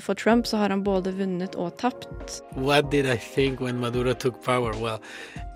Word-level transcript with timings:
For 0.00 0.14
Trump 0.14 0.46
så 0.46 0.56
har 0.56 0.70
han 0.70 0.82
både 0.84 1.12
vunnet 1.12 1.54
og 1.54 1.76
tapt. 1.78 2.08
What 2.56 2.90
did 2.90 3.06
I 3.06 3.16
think 3.16 3.60
when 3.60 3.78
Maduro 3.80 4.14
took 4.14 4.42
power? 4.44 4.72
Well, 4.80 4.98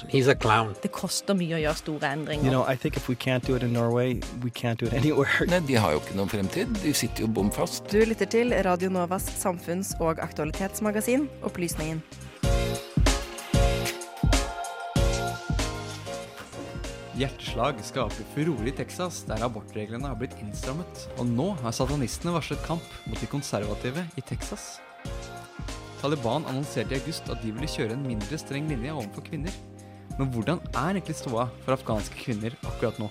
he's 0.09 0.29
a 0.29 0.35
clown. 0.35 0.75
Det 0.83 0.93
koster 0.93 1.35
mye 1.35 1.57
å 1.57 1.63
gjøre 1.63 1.77
store 1.81 2.11
endringer. 2.13 2.45
You 2.45 2.51
know, 2.51 2.65
I 2.69 2.77
think 2.77 2.97
if 2.97 3.09
we 3.09 3.15
can't 3.17 3.45
do 3.47 3.57
it 3.57 3.63
in 3.63 3.73
Norway, 3.73 4.21
we 4.43 4.51
can't 4.51 4.79
do 4.79 4.87
it 4.87 4.93
anywhere. 4.93 5.47
Nei, 5.49 5.61
De 5.67 5.75
har 5.81 5.93
jo 5.97 6.03
ikke 6.03 6.17
noen 6.19 6.29
fremtid. 6.33 6.77
De 6.83 6.93
sitter 6.95 7.25
jo 7.25 7.29
bom 7.29 7.51
fast. 7.51 7.89
Du 7.91 8.01
lytter 8.05 8.27
til 8.29 8.53
Radio 8.67 8.91
Novas 8.91 9.31
samfunns- 9.41 9.95
og 10.01 10.21
aktualitetsmagasin 10.21 11.29
Opplysningen. 11.43 12.03
Hjerteslag 17.15 17.79
skaper 17.87 18.27
furore 18.35 18.67
i 18.67 18.73
Texas, 18.75 19.21
der 19.29 19.45
abortreglene 19.47 20.09
har 20.11 20.17
blitt 20.19 20.35
innstrammet. 20.43 21.05
Og 21.15 21.29
nå 21.31 21.53
har 21.61 21.75
satanistene 21.77 22.33
varslet 22.35 22.63
kamp 22.67 22.97
mot 23.07 23.21
de 23.23 23.29
konservative 23.31 24.03
i 24.19 24.25
Texas. 24.27 24.81
Taliban 26.01 26.43
annonserte 26.51 26.97
i 26.97 26.99
august 26.99 27.31
at 27.31 27.39
de 27.45 27.53
ville 27.55 27.71
kjøre 27.71 27.95
en 27.95 28.03
mindre 28.03 28.39
streng 28.43 28.67
linje 28.69 28.91
overfor 28.97 29.29
kvinner. 29.31 29.55
Men 30.19 30.33
hvordan 30.35 30.59
er 30.75 30.91
egentlig 30.97 31.15
ståa 31.21 31.47
for 31.63 31.77
afghanske 31.77 32.19
kvinner 32.19 32.59
akkurat 32.67 32.99
nå? 32.99 33.09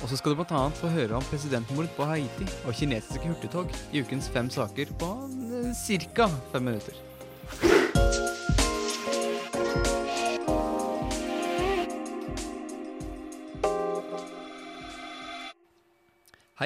Og 0.00 0.08
så 0.08 0.16
skal 0.16 0.32
du 0.32 0.40
bl.a. 0.40 0.62
få 0.80 0.88
høre 0.96 1.16
om 1.18 1.28
presidentmord 1.28 1.92
på 1.96 2.08
Haiti 2.08 2.48
og 2.64 2.76
kinesiske 2.76 3.24
hurtigtog 3.28 3.72
i 3.92 4.00
ukens 4.00 4.32
fem 4.32 4.48
saker 4.52 4.96
på 4.96 5.12
ca. 5.84 6.30
fem 6.52 6.72
minutter. 6.72 8.25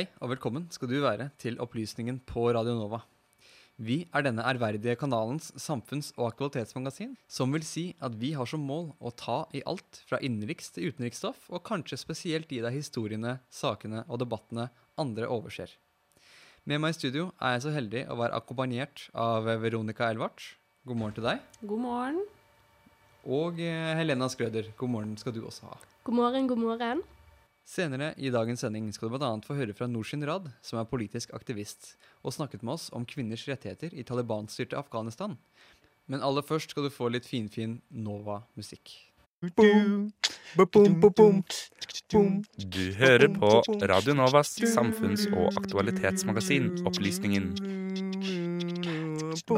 Hei 0.01 0.07
og 0.25 0.31
velkommen 0.31 0.63
skal 0.73 0.89
du 0.89 0.95
være 1.03 1.27
til 1.37 1.59
Opplysningen 1.61 2.23
på 2.25 2.47
Radio 2.57 2.73
Nova. 2.73 3.03
Vi 3.77 4.07
er 4.17 4.25
denne 4.25 4.47
ærverdige 4.49 4.95
kanalens 4.97 5.51
samfunns- 5.61 6.09
og 6.15 6.31
aktualitetsmagasin, 6.31 7.11
som 7.29 7.53
vil 7.53 7.67
si 7.69 7.85
at 8.01 8.17
vi 8.17 8.31
har 8.33 8.49
som 8.49 8.65
mål 8.65 8.95
å 8.97 9.13
ta 9.13 9.37
i 9.53 9.61
alt 9.69 10.01
fra 10.09 10.17
innenriks 10.25 10.73
til 10.73 10.89
utenriksstoff, 10.89 11.51
og 11.53 11.67
kanskje 11.69 12.01
spesielt 12.01 12.49
gi 12.49 12.63
deg 12.65 12.79
historiene, 12.79 13.43
sakene 13.53 14.07
og 14.07 14.23
debattene 14.25 14.71
andre 14.97 15.29
overser. 15.29 15.77
Med 16.65 16.81
meg 16.81 16.97
i 16.97 17.01
studio 17.03 17.29
er 17.37 17.59
jeg 17.59 17.67
så 17.69 17.77
heldig 17.77 18.07
å 18.09 18.17
være 18.25 18.41
akkompagnert 18.41 19.11
av 19.13 19.53
Veronica 19.61 20.09
Elvart. 20.09 20.55
God 20.89 21.03
morgen 21.05 21.21
til 21.21 21.29
deg. 21.29 21.45
God 21.61 21.85
morgen. 21.85 22.25
Og 23.29 23.61
eh, 23.61 23.93
Helena 24.01 24.33
Skrøder. 24.33 24.73
God 24.81 24.97
morgen 24.97 25.17
skal 25.21 25.37
du 25.37 25.45
også 25.45 25.69
ha. 25.69 25.81
God 26.09 26.23
morgen, 26.25 26.49
god 26.49 26.69
morgen. 26.71 27.09
Senere 27.71 28.15
i 28.19 28.33
dagens 28.35 28.65
sending 28.65 28.89
skal 28.91 29.07
du 29.07 29.15
bl.a. 29.15 29.29
få 29.47 29.55
høre 29.55 29.75
fra 29.79 29.87
Norshin 29.87 30.25
Rad, 30.27 30.49
som 30.67 30.81
er 30.81 30.89
politisk 30.91 31.31
aktivist, 31.37 31.93
og 32.27 32.35
snakket 32.35 32.65
med 32.67 32.75
oss 32.75 32.89
om 32.97 33.05
kvinners 33.07 33.45
rettigheter 33.47 33.95
i 33.95 34.03
Taliban-styrte 34.03 34.75
Afghanistan. 34.81 35.37
Men 36.11 36.25
aller 36.27 36.43
først 36.43 36.75
skal 36.75 36.89
du 36.89 36.91
få 36.91 37.07
litt 37.15 37.29
finfin 37.31 37.79
Nova-musikk. 37.95 38.91
Du 42.75 42.83
hører 42.99 43.29
på 43.39 43.53
Radio 43.93 44.19
Novas 44.19 44.51
samfunns- 44.75 45.31
og 45.31 45.63
aktualitetsmagasin 45.63 46.69
Opplysningen. 46.91 47.55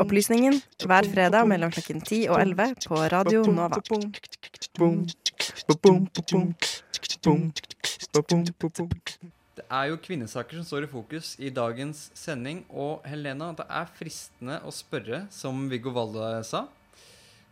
Opplysningen 0.04 0.60
hver 0.84 1.08
fredag 1.16 1.48
mellom 1.48 1.72
klokken 1.72 2.04
10 2.04 2.28
og 2.28 2.44
11 2.44 2.76
på 2.84 3.02
Radio 3.16 3.41
Nova. 3.48 3.80
Det 9.53 9.64
er 9.69 9.89
jo 9.91 9.98
kvinnesaker 10.00 10.56
som 10.58 10.64
står 10.64 10.86
i 10.86 10.91
fokus 10.91 11.34
i 11.39 11.50
dagens 11.53 12.11
sending. 12.17 12.62
Og 12.70 13.05
Helena, 13.09 13.50
det 13.56 13.67
er 13.69 13.91
fristende 13.98 14.61
å 14.64 14.72
spørre, 14.72 15.27
som 15.33 15.67
Viggo 15.72 15.92
Valle 15.94 16.41
sa, 16.47 16.67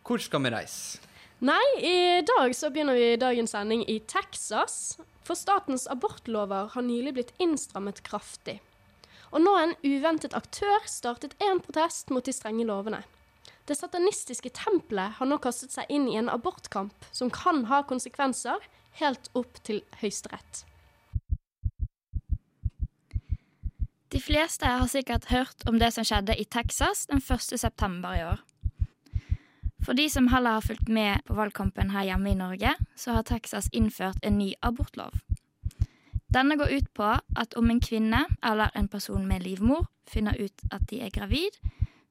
hvor 0.06 0.22
skal 0.22 0.42
vi 0.46 0.52
reise? 0.54 1.00
Nei, 1.44 1.64
i 1.80 2.20
dag 2.26 2.52
så 2.56 2.68
begynner 2.72 2.96
vi 2.98 3.20
dagens 3.20 3.54
sending 3.54 3.84
i 3.88 3.98
Texas. 4.08 4.98
For 5.24 5.38
statens 5.38 5.86
abortlover 5.92 6.72
har 6.74 6.84
nylig 6.84 7.14
blitt 7.16 7.32
innstrammet 7.40 8.02
kraftig. 8.04 8.58
Og 9.30 9.44
nå 9.44 9.52
har 9.54 9.68
en 9.68 9.76
uventet 9.84 10.34
aktør 10.34 10.84
startet 10.90 11.36
en 11.40 11.62
protest 11.62 12.10
mot 12.10 12.24
de 12.26 12.34
strenge 12.34 12.66
lovene. 12.66 13.04
Det 13.68 13.76
satanistiske 13.78 14.50
tempelet 14.56 15.20
har 15.20 15.28
nå 15.30 15.38
kastet 15.38 15.70
seg 15.72 15.92
inn 15.92 16.08
i 16.10 16.18
en 16.18 16.32
abortkamp 16.32 17.06
som 17.14 17.30
kan 17.30 17.66
ha 17.70 17.84
konsekvenser 17.86 18.58
helt 19.00 19.30
opp 19.34 19.58
til 19.66 19.82
Høyesterett. 20.00 20.64
De 24.10 24.18
fleste 24.20 24.66
har 24.66 24.88
sikkert 24.90 25.28
hørt 25.30 25.68
om 25.70 25.78
det 25.78 25.92
som 25.94 26.06
skjedde 26.06 26.34
i 26.34 26.44
Texas 26.44 27.06
den 27.10 27.22
1. 27.22 27.58
september 27.60 28.16
i 28.16 28.24
år. 28.26 28.40
For 29.80 29.96
de 29.96 30.08
som 30.10 30.28
heller 30.28 30.58
har 30.58 30.66
fulgt 30.66 30.88
med 30.88 31.22
på 31.26 31.34
valgkampen 31.34 31.92
her 31.94 32.08
hjemme 32.10 32.32
i 32.32 32.38
Norge, 32.38 32.74
så 32.96 33.14
har 33.16 33.22
Texas 33.22 33.70
innført 33.72 34.18
en 34.22 34.36
ny 34.38 34.52
abortlov. 34.62 35.14
Denne 36.30 36.58
går 36.58 36.74
ut 36.76 36.90
på 36.94 37.06
at 37.14 37.54
om 37.58 37.70
en 37.70 37.80
kvinne 37.80 38.24
eller 38.46 38.70
en 38.74 38.88
person 38.88 39.26
med 39.26 39.42
livmor 39.42 39.86
finner 40.10 40.36
ut 40.38 40.66
at 40.70 40.84
de 40.90 41.00
er 41.02 41.14
gravid, 41.14 41.56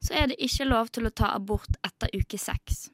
så 0.01 0.15
er 0.15 0.31
det 0.31 0.39
ikke 0.39 0.67
lov 0.67 0.89
til 0.95 1.07
å 1.07 1.13
ta 1.15 1.33
abort 1.35 1.79
etter 1.83 2.11
uke 2.15 2.39
seks. 2.39 2.89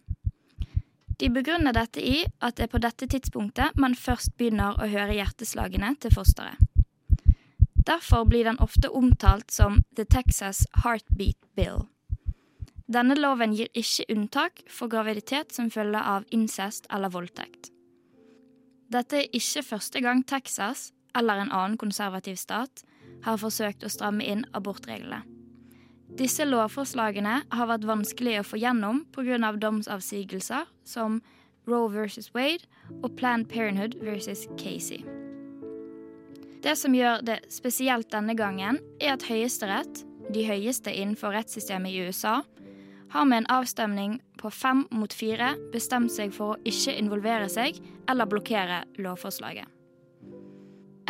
De 1.17 1.29
begrunner 1.31 1.75
dette 1.75 2.01
i 2.03 2.23
at 2.43 2.57
det 2.57 2.67
er 2.67 2.71
på 2.73 2.81
dette 2.83 3.07
tidspunktet 3.07 3.77
man 3.79 3.95
først 3.95 4.35
begynner 4.37 4.75
å 4.75 4.87
høre 4.91 5.15
hjerteslagene 5.15 5.93
til 6.03 6.13
fosteret. 6.15 6.59
Derfor 7.85 8.25
blir 8.25 8.47
den 8.47 8.57
ofte 8.59 8.89
omtalt 8.89 9.51
som 9.53 9.83
The 9.95 10.07
Texas 10.09 10.63
Heartbeat 10.83 11.37
Bill. 11.55 11.85
Denne 12.89 13.15
loven 13.17 13.53
gir 13.57 13.69
ikke 13.77 14.07
unntak 14.13 14.63
for 14.69 14.89
graviditet 14.89 15.53
som 15.53 15.69
følge 15.73 16.01
av 16.01 16.25
incest 16.33 16.89
eller 16.93 17.13
voldtekt. 17.13 17.71
Dette 18.93 19.21
er 19.21 19.37
ikke 19.37 19.63
første 19.65 20.01
gang 20.01 20.25
Texas, 20.25 20.91
eller 21.17 21.41
en 21.41 21.53
annen 21.53 21.77
konservativ 21.81 22.37
stat, 22.41 22.83
har 23.25 23.41
forsøkt 23.41 23.85
å 23.85 23.89
stramme 23.89 24.25
inn 24.25 24.45
abortreglene. 24.53 25.23
Disse 26.15 26.45
lovforslagene 26.47 27.41
har 27.51 27.67
vært 27.67 27.85
vanskelige 27.89 28.39
å 28.39 28.47
få 28.47 28.59
gjennom 28.61 29.03
pga. 29.11 29.51
domsavsigelser 29.59 30.63
som 30.87 31.21
Roe 31.67 31.89
versus 31.91 32.31
Wade 32.33 32.63
og 33.03 33.17
Planned 33.17 33.49
Parenthood 33.49 33.97
versus 33.99 34.47
Casey. 34.57 35.03
Det 36.63 36.77
som 36.79 36.95
gjør 36.95 37.21
det 37.21 37.39
spesielt 37.51 38.09
denne 38.11 38.33
gangen, 38.33 38.79
er 39.01 39.13
at 39.13 39.27
Høyesterett, 39.27 40.05
de 40.31 40.45
høyeste 40.47 40.89
innenfor 40.89 41.35
rettssystemet 41.35 41.91
i 41.91 42.07
USA, 42.07 42.41
har 43.11 43.25
med 43.25 43.43
en 43.43 43.51
avstemning 43.59 44.21
på 44.39 44.49
fem 44.49 44.87
mot 44.91 45.13
fire 45.13 45.53
bestemt 45.73 46.11
seg 46.11 46.33
for 46.33 46.55
å 46.55 46.59
ikke 46.65 46.95
involvere 46.95 47.49
seg 47.51 47.77
eller 48.09 48.29
blokkere 48.29 48.85
lovforslaget. 48.97 49.67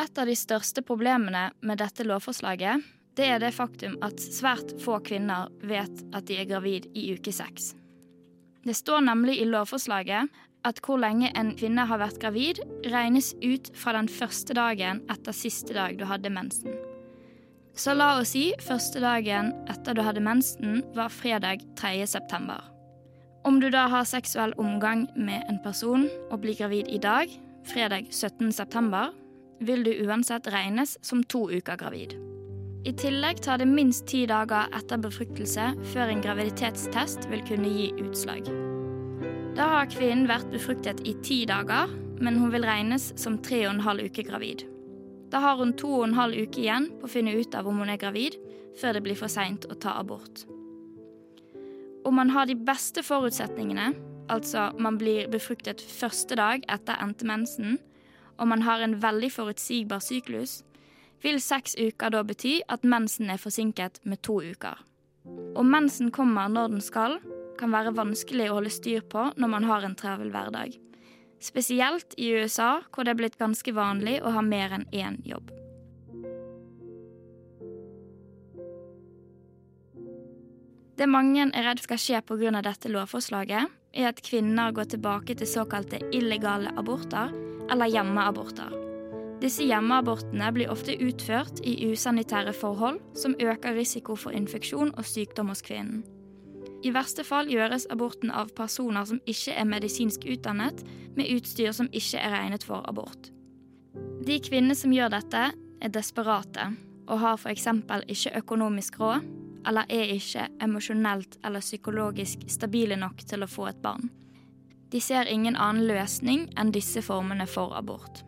Et 0.02 0.20
av 0.20 0.28
de 0.28 0.36
største 0.36 0.84
problemene 0.84 1.52
med 1.62 1.80
dette 1.80 2.04
lovforslaget 2.04 2.84
det 3.16 3.28
er 3.32 3.40
det 3.40 3.54
faktum 3.56 3.96
at 4.04 4.20
svært 4.20 4.76
få 4.84 5.00
kvinner 5.06 5.52
vet 5.64 6.04
at 6.16 6.28
de 6.28 6.40
er 6.42 6.50
gravid 6.50 6.90
i 6.94 7.08
uke 7.16 7.32
seks. 7.32 7.74
Det 8.66 8.76
står 8.76 9.06
nemlig 9.08 9.38
i 9.40 9.48
lovforslaget 9.48 10.32
at 10.66 10.82
hvor 10.84 10.98
lenge 11.00 11.30
en 11.38 11.54
kvinne 11.56 11.86
har 11.86 12.02
vært 12.02 12.20
gravid, 12.22 12.60
regnes 12.90 13.32
ut 13.44 13.70
fra 13.78 13.94
den 13.96 14.10
første 14.10 14.56
dagen 14.58 15.04
etter 15.14 15.36
siste 15.38 15.78
dag 15.78 16.00
du 16.00 16.06
hadde 16.10 16.34
mensen. 16.34 16.74
Så 17.76 17.94
la 17.94 18.16
oss 18.22 18.32
si 18.34 18.50
første 18.64 19.02
dagen 19.04 19.52
etter 19.72 19.96
du 19.96 20.02
hadde 20.04 20.24
mensen 20.24 20.80
var 20.96 21.12
fredag 21.14 21.64
3. 21.80 22.00
september. 22.08 22.64
Om 23.46 23.60
du 23.62 23.70
da 23.70 23.86
har 23.92 24.08
seksuell 24.10 24.56
omgang 24.58 25.06
med 25.16 25.44
en 25.52 25.60
person 25.62 26.08
og 26.32 26.40
blir 26.42 26.58
gravid 26.58 26.90
i 26.90 26.98
dag, 26.98 27.30
fredag 27.70 28.10
17. 28.10 28.50
september, 28.56 29.14
vil 29.62 29.86
du 29.86 29.92
uansett 30.08 30.48
regnes 30.52 30.98
som 31.06 31.22
to 31.24 31.46
uker 31.52 31.78
gravid. 31.78 32.16
I 32.86 32.92
tillegg 32.94 33.40
tar 33.42 33.58
det 33.58 33.66
minst 33.66 34.06
ti 34.06 34.28
dager 34.30 34.70
etter 34.78 35.00
befruktelse 35.02 35.72
før 35.90 36.12
en 36.12 36.20
graviditetstest 36.22 37.24
vil 37.32 37.42
kunne 37.48 37.72
gi 37.74 37.88
utslag. 38.04 38.46
Da 39.58 39.66
har 39.72 39.90
kvinnen 39.90 40.28
vært 40.30 40.52
befruktet 40.54 41.02
i 41.02 41.16
ti 41.26 41.40
dager, 41.50 41.90
men 42.22 42.38
hun 42.38 42.52
vil 42.54 42.68
regnes 42.68 43.08
som 43.18 43.40
tre 43.42 43.64
og 43.66 43.72
en 43.74 43.86
halv 43.88 44.06
uke 44.06 44.26
gravid. 44.28 44.68
Da 45.34 45.42
har 45.42 45.58
hun 45.58 45.74
to 45.74 45.90
og 45.98 46.04
en 46.06 46.14
halv 46.20 46.38
uke 46.38 46.62
igjen 46.62 46.92
på 47.00 47.10
å 47.10 47.14
finne 47.16 47.34
ut 47.34 47.58
av 47.58 47.66
om 47.66 47.82
hun 47.82 47.90
er 47.90 47.98
gravid, 47.98 48.38
før 48.78 48.94
det 48.94 49.04
blir 49.08 49.18
for 49.18 49.34
seint 49.34 49.66
å 49.66 49.80
ta 49.82 49.96
abort. 49.98 50.46
Om 52.06 52.20
man 52.22 52.36
har 52.36 52.46
de 52.46 52.60
beste 52.70 53.02
forutsetningene, 53.02 53.96
altså 54.30 54.70
man 54.78 55.02
blir 55.02 55.26
befruktet 55.34 55.82
første 55.82 56.38
dag 56.38 56.62
etter 56.70 57.02
endte 57.02 57.26
mensen, 57.26 57.80
og 58.38 58.54
man 58.54 58.62
har 58.62 58.86
en 58.86 59.00
veldig 59.02 59.34
forutsigbar 59.34 60.06
syklus, 60.06 60.60
vil 61.26 61.42
seks 61.42 61.74
uker 61.80 62.14
da 62.14 62.22
bety 62.28 62.60
at 62.72 62.86
mensen 62.86 63.32
er 63.34 63.42
forsinket 63.42 64.02
med 64.06 64.22
to 64.26 64.38
uker. 64.46 64.78
Om 65.58 65.72
mensen 65.72 66.12
kommer 66.14 66.52
når 66.52 66.76
den 66.76 66.86
skal, 66.86 67.18
kan 67.58 67.74
være 67.74 67.96
vanskelig 67.98 68.50
å 68.52 68.60
holde 68.60 68.74
styr 68.74 69.06
på 69.10 69.32
når 69.40 69.52
man 69.52 69.66
har 69.66 69.86
en 69.88 69.98
travel 69.98 70.30
hverdag. 70.34 70.76
Spesielt 71.42 72.16
i 72.18 72.32
USA, 72.36 72.80
hvor 72.92 73.06
det 73.06 73.16
er 73.16 73.22
blitt 73.24 73.40
ganske 73.42 73.74
vanlig 73.76 74.20
å 74.22 74.34
ha 74.36 74.44
mer 74.46 74.76
enn 74.78 74.88
én 74.94 75.20
jobb. 75.26 75.52
Det 80.96 81.10
mange 81.12 81.50
er 81.50 81.66
redd 81.68 81.82
skal 81.84 82.00
skje 82.00 82.22
pga. 82.24 82.62
dette 82.62 82.90
lovforslaget, 82.90 83.68
er 83.96 84.08
at 84.08 84.22
kvinner 84.24 84.72
går 84.72 84.94
tilbake 84.96 85.36
til 85.36 85.48
såkalte 85.48 86.00
illegale 86.12 86.72
aborter 86.78 87.32
eller 87.72 87.92
hjemmeaborter. 87.92 88.85
Disse 89.42 89.66
hjemmeabortene 89.68 90.48
blir 90.56 90.72
ofte 90.72 90.96
utført 91.04 91.60
i 91.68 91.76
usanitære 91.92 92.54
forhold 92.56 93.02
som 93.20 93.36
øker 93.40 93.76
risiko 93.76 94.16
for 94.16 94.36
infeksjon 94.36 94.94
og 94.96 95.06
sykdom 95.06 95.52
hos 95.52 95.64
kvinnen. 95.66 96.04
I 96.86 96.92
verste 96.94 97.24
fall 97.26 97.50
gjøres 97.50 97.88
aborten 97.92 98.32
av 98.32 98.52
personer 98.56 99.08
som 99.10 99.20
ikke 99.26 99.56
er 99.58 99.68
medisinsk 99.68 100.28
utdannet, 100.30 100.84
med 101.16 101.32
utstyr 101.34 101.72
som 101.74 101.90
ikke 101.92 102.20
er 102.20 102.34
regnet 102.36 102.66
for 102.68 102.86
abort. 102.88 103.32
De 104.26 104.38
kvinnene 104.44 104.76
som 104.78 104.94
gjør 104.94 105.14
dette, 105.16 105.48
er 105.82 105.92
desperate 105.92 106.70
og 107.06 107.20
har 107.22 107.38
f.eks. 107.38 107.68
ikke 108.08 108.38
økonomisk 108.40 109.00
råd, 109.00 109.26
eller 109.68 109.90
er 109.90 110.14
ikke 110.14 110.48
emosjonelt 110.62 111.40
eller 111.46 111.64
psykologisk 111.64 112.46
stabile 112.50 112.98
nok 113.02 113.26
til 113.26 113.44
å 113.44 113.50
få 113.50 113.70
et 113.72 113.82
barn. 113.82 114.10
De 114.94 115.02
ser 115.02 115.30
ingen 115.30 115.58
annen 115.58 115.88
løsning 115.90 116.48
enn 116.58 116.72
disse 116.74 117.02
formene 117.02 117.48
for 117.50 117.74
abort. 117.78 118.24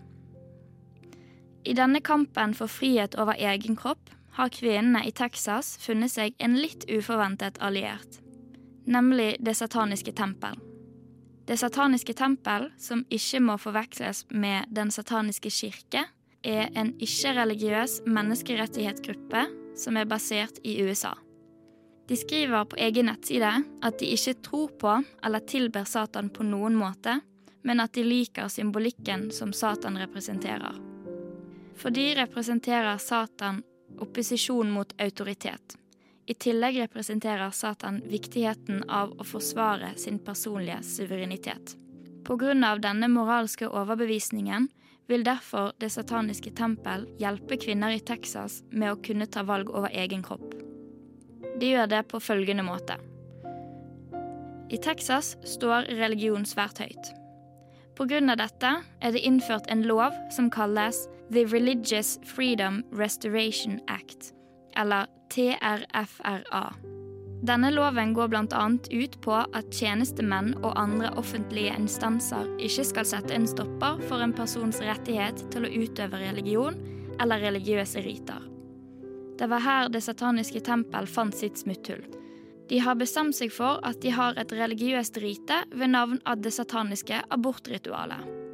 I 1.68 1.74
denne 1.76 2.00
kampen 2.00 2.54
for 2.56 2.72
frihet 2.72 3.18
over 3.20 3.36
egen 3.36 3.76
kropp 3.76 4.14
har 4.38 4.54
kvinnene 4.56 5.02
i 5.04 5.12
Texas 5.12 5.74
funnet 5.84 6.14
seg 6.14 6.38
en 6.40 6.56
litt 6.56 6.86
uforventet 6.88 7.60
alliert, 7.60 8.22
nemlig 8.86 9.36
Det 9.44 9.56
sataniske 9.58 10.14
tempel. 10.16 10.56
Det 11.48 11.58
sataniske 11.60 12.14
tempel, 12.14 12.70
som 12.78 13.04
ikke 13.12 13.40
må 13.44 13.58
forveksles 13.60 14.26
med 14.32 14.72
Den 14.72 14.92
sataniske 14.92 15.52
kirke, 15.52 16.06
er 16.44 16.72
en 16.76 16.94
ikke-religiøs 17.04 18.02
menneskerettighetsgruppe 18.08 19.46
som 19.76 19.98
er 19.98 20.08
basert 20.08 20.60
i 20.64 20.80
USA. 20.84 21.16
De 22.08 22.16
skriver 22.16 22.64
på 22.64 22.80
egen 22.80 23.12
nettside 23.12 23.56
at 23.84 24.00
de 24.00 24.14
ikke 24.16 24.40
tror 24.40 24.70
på 24.80 25.00
eller 25.24 25.44
tilber 25.44 25.84
Satan 25.84 26.30
på 26.30 26.48
noen 26.48 26.80
måte, 26.80 27.20
men 27.64 27.84
at 27.84 27.92
de 27.94 28.08
liker 28.08 28.48
symbolikken 28.48 29.32
som 29.36 29.52
Satan 29.52 30.00
representerer. 30.00 30.97
For 31.78 31.94
de 31.94 32.16
representerer 32.16 32.98
Satan 32.98 33.62
opposisjon 34.00 34.72
mot 34.72 34.94
autoritet. 35.02 35.78
I 36.26 36.34
tillegg 36.34 36.80
representerer 36.82 37.52
Satan 37.56 38.02
viktigheten 38.10 38.84
av 38.90 39.14
å 39.16 39.24
forsvare 39.24 39.94
sin 39.96 40.20
personlige 40.20 40.82
suverenitet. 40.84 41.78
Av 42.28 42.82
denne 42.84 43.08
moralske 43.08 43.70
overbevisningen 43.70 44.68
vil 45.08 45.24
derfor 45.24 45.72
Det 45.80 45.90
sataniske 45.90 46.52
tempel 46.52 47.06
hjelpe 47.20 47.56
kvinner 47.58 47.94
i 47.96 48.00
Texas 48.00 48.64
med 48.72 48.92
å 48.92 49.00
kunne 49.00 49.26
ta 49.26 49.44
valg 49.48 49.70
over 49.70 49.94
egen 49.94 50.24
kropp. 50.24 50.58
De 51.60 51.70
gjør 51.72 51.88
det 51.88 52.04
på 52.12 52.20
følgende 52.20 52.66
måte. 52.68 52.98
I 54.70 54.78
Texas 54.78 55.38
står 55.48 55.88
religion 55.96 56.44
svært 56.46 56.82
høyt. 56.84 57.14
Pga. 57.96 58.36
dette 58.36 58.74
er 59.02 59.12
det 59.12 59.24
innført 59.24 59.72
en 59.72 59.88
lov 59.88 60.12
som 60.36 60.52
kalles 60.52 61.08
The 61.32 61.46
Religious 61.46 62.20
Freedom 62.24 62.84
Restoration 62.92 63.80
Act, 63.88 64.34
eller 64.76 65.08
TRFRA. 65.30 66.74
Denne 67.42 67.72
loven 67.72 68.14
går 68.14 68.28
bl.a. 68.28 68.70
ut 68.92 69.18
på 69.22 69.34
at 69.36 69.74
tjenestemenn 69.76 70.54
og 70.64 70.78
andre 70.80 71.12
offentlige 71.20 71.76
instanser 71.76 72.48
ikke 72.64 72.86
skal 72.88 73.10
sette 73.12 73.36
en 73.36 73.48
stopper 73.48 74.00
for 74.08 74.24
en 74.24 74.34
persons 74.34 74.80
rettighet 74.82 75.44
til 75.52 75.68
å 75.68 75.74
utøve 75.84 76.24
religion 76.24 76.80
eller 77.20 77.44
religiøse 77.44 78.02
riter. 78.08 78.48
Det 79.38 79.52
var 79.52 79.62
her 79.62 79.92
Det 79.94 80.02
sataniske 80.02 80.64
tempel 80.66 81.06
fant 81.12 81.36
sitt 81.36 81.60
smutthull. 81.60 82.08
De 82.72 82.80
har 82.80 82.96
bestemt 82.96 83.36
seg 83.36 83.52
for 83.54 83.84
at 83.84 84.00
de 84.02 84.16
har 84.16 84.40
et 84.40 84.52
religiøst 84.52 85.20
rite 85.20 85.62
ved 85.76 85.92
navn 85.92 86.20
av 86.26 86.40
det 86.42 86.56
sataniske 86.56 87.22
abortritualet. 87.30 88.47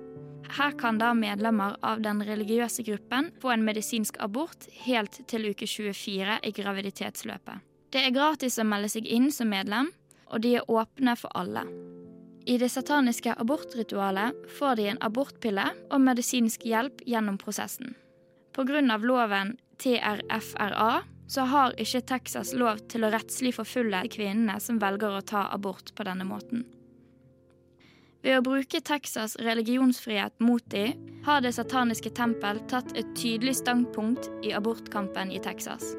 Her 0.54 0.72
kan 0.78 1.00
da 1.02 1.14
medlemmer 1.18 1.78
av 1.82 2.02
den 2.06 2.22
religiøse 2.22 2.84
gruppen 2.86 3.32
få 3.42 3.56
en 3.56 3.64
medisinsk 3.66 4.20
abort 4.22 4.68
helt 4.86 5.18
til 5.30 5.50
uke 5.50 5.66
24 5.66 6.38
i 6.46 6.52
graviditetsløpet. 6.54 7.64
Det 7.94 8.04
er 8.06 8.14
gratis 8.14 8.60
å 8.62 8.66
melde 8.68 8.92
seg 8.94 9.10
inn 9.10 9.32
som 9.34 9.50
medlem, 9.50 9.90
og 10.30 10.44
de 10.46 10.56
er 10.60 10.70
åpne 10.70 11.16
for 11.18 11.34
alle. 11.38 11.66
I 12.46 12.58
det 12.62 12.70
sataniske 12.70 13.34
abortritualet 13.40 14.38
får 14.58 14.78
de 14.78 14.88
en 14.92 15.02
abortpille 15.08 15.66
og 15.90 16.02
medisinsk 16.04 16.66
hjelp 16.68 17.02
gjennom 17.08 17.40
prosessen. 17.42 17.96
Pga. 18.54 18.82
loven 19.02 19.56
TRFRA 19.82 21.02
så 21.28 21.42
har 21.50 21.74
ikke 21.82 22.02
Texas 22.02 22.54
lov 22.54 22.84
til 22.92 23.06
å 23.06 23.12
rettslig 23.14 23.56
forfølge 23.56 24.06
kvinnene 24.14 24.60
som 24.62 24.78
velger 24.82 25.18
å 25.18 25.26
ta 25.26 25.48
abort 25.56 25.96
på 25.96 26.06
denne 26.06 26.28
måten. 26.28 26.68
Ved 28.24 28.38
å 28.40 28.42
bruke 28.42 28.80
Texas 28.80 29.36
religionsfrihet 29.36 30.40
mot 30.40 30.64
dem, 30.72 30.94
har 31.26 31.42
Det 31.42 31.54
sataniske 31.56 32.10
tempel 32.10 32.60
tatt 32.72 32.98
et 32.98 33.16
tydelig 33.16 33.56
standpunkt 33.60 34.30
i 34.44 34.54
abortkampen 34.56 35.32
i 35.32 35.40
Texas. 35.40 35.96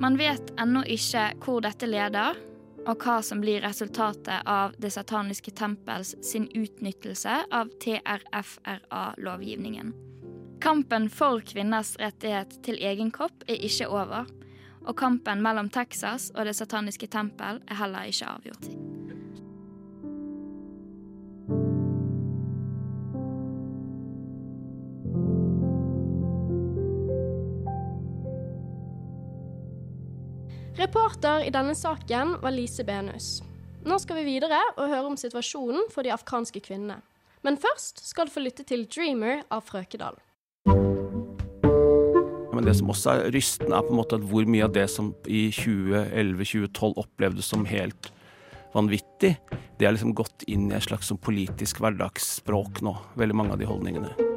Man 0.00 0.16
vet 0.18 0.50
ennå 0.58 0.84
ikke 0.86 1.32
hvor 1.44 1.60
dette 1.62 1.86
leder, 1.86 2.36
og 2.82 2.98
hva 2.98 3.22
som 3.22 3.40
blir 3.40 3.60
resultatet 3.62 4.42
av 4.46 4.72
Det 4.78 4.90
sataniske 4.90 5.50
tempels 5.54 6.16
sin 6.22 6.48
utnyttelse 6.50 7.44
av 7.50 7.68
TRFRA-lovgivningen. 7.78 9.92
Kampen 10.60 11.10
for 11.10 11.40
kvinners 11.46 11.96
rettighet 11.98 12.62
til 12.62 12.78
egen 12.78 13.10
kropp 13.10 13.44
er 13.46 13.54
ikke 13.62 13.86
over, 13.86 14.26
og 14.82 14.96
kampen 14.98 15.42
mellom 15.42 15.68
Texas 15.70 16.32
og 16.34 16.44
Det 16.46 16.56
sataniske 16.58 17.06
tempel 17.06 17.62
er 17.70 17.74
heller 17.78 18.02
ikke 18.10 18.26
avgjort. 18.26 19.01
Reporter 30.76 31.44
i 31.44 31.50
denne 31.52 31.74
saken 31.76 32.38
var 32.40 32.54
Lise 32.54 32.84
Benus. 32.84 33.42
Nå 33.84 33.98
skal 34.00 34.22
vi 34.22 34.30
videre 34.30 34.56
og 34.78 34.86
høre 34.88 35.10
om 35.10 35.18
situasjonen 35.20 35.90
for 35.92 36.06
de 36.06 36.14
afghanske 36.14 36.62
kvinnene. 36.64 37.02
Men 37.44 37.58
først 37.60 38.00
skal 38.06 38.28
du 38.28 38.32
få 38.32 38.40
lytte 38.40 38.64
til 38.64 38.86
'Dreamer' 38.86 39.42
av 39.50 39.66
Frøkedal. 39.68 40.16
Men 42.54 42.64
det 42.64 42.76
som 42.78 42.88
også 42.88 43.10
er 43.10 43.30
rystende, 43.34 43.76
er 43.76 43.84
på 43.84 43.92
en 43.92 44.00
måte 44.00 44.16
at 44.16 44.24
hvor 44.24 44.48
mye 44.48 44.64
av 44.64 44.72
det 44.72 44.88
som 44.88 45.14
i 45.26 45.50
2011-2012 45.50 46.96
opplevdes 46.96 47.44
som 47.44 47.64
helt 47.68 48.12
vanvittig, 48.72 49.36
det 49.78 49.86
er 49.86 49.92
liksom 49.92 50.14
gått 50.14 50.48
inn 50.48 50.70
i 50.70 50.76
et 50.76 50.88
slags 50.88 51.12
sånn 51.12 51.20
politisk 51.20 51.84
hverdagsspråk 51.84 52.80
nå. 52.80 52.96
Veldig 53.20 53.36
mange 53.36 53.52
av 53.52 53.58
de 53.58 53.68
holdningene. 53.68 54.31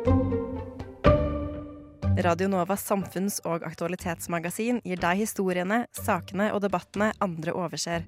Radio 2.15 2.47
Novas 2.47 2.85
samfunns- 2.87 3.41
og 3.43 3.65
aktualitetsmagasin 3.67 4.77
gir 4.87 4.99
deg 5.03 5.19
historiene, 5.19 5.81
sakene 5.91 6.47
og 6.55 6.61
debattene 6.63 7.09
andre 7.19 7.51
overser. 7.51 8.05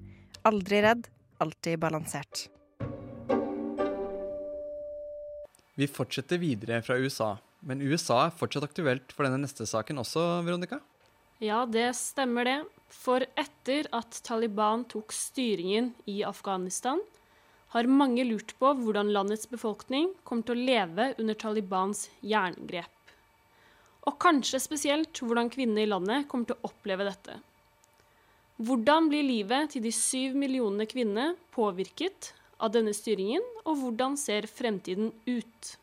Aldri 0.48 0.80
redd, 0.86 1.10
alltid 1.44 1.76
balansert. 1.82 2.46
Vi 5.76 5.90
fortsetter 5.92 6.40
videre 6.40 6.80
fra 6.88 6.96
USA, 6.96 7.34
men 7.60 7.84
USA 7.84 8.24
er 8.30 8.40
fortsatt 8.40 8.70
aktuelt 8.70 9.12
for 9.12 9.28
denne 9.28 9.44
neste 9.44 9.68
saken 9.68 10.00
også, 10.00 10.24
Veronica? 10.48 10.80
Ja, 11.44 11.66
det 11.68 11.92
stemmer 12.00 12.48
det. 12.48 12.58
For 12.88 13.28
etter 13.36 13.92
at 13.92 14.24
Taliban 14.24 14.88
tok 14.88 15.12
styringen 15.12 15.92
i 16.08 16.22
Afghanistan, 16.24 17.04
har 17.76 17.92
mange 17.92 18.24
lurt 18.24 18.56
på 18.56 18.72
hvordan 18.72 19.12
landets 19.12 19.52
befolkning 19.52 20.14
kommer 20.24 20.48
til 20.48 20.56
å 20.56 20.70
leve 20.72 21.12
under 21.20 21.36
Talibans 21.36 22.08
jerngrep. 22.24 22.97
Og 24.08 24.16
kanskje 24.24 24.62
spesielt 24.64 25.20
hvordan 25.20 25.52
kvinnene 25.52 25.84
i 25.84 25.90
landet 25.90 26.28
kommer 26.32 26.48
til 26.48 26.58
å 26.58 26.70
oppleve 26.72 27.08
dette. 27.08 27.40
Hvordan 28.58 29.12
blir 29.12 29.26
livet 29.28 29.74
til 29.76 29.84
de 29.84 29.92
syv 29.94 30.38
millionene 30.40 30.88
kvinnene 30.90 31.36
påvirket 31.54 32.32
av 32.64 32.72
denne 32.74 32.94
styringen, 32.96 33.44
og 33.68 33.84
hvordan 33.84 34.16
ser 34.18 34.48
fremtiden 34.50 35.12
ut? 35.28 35.76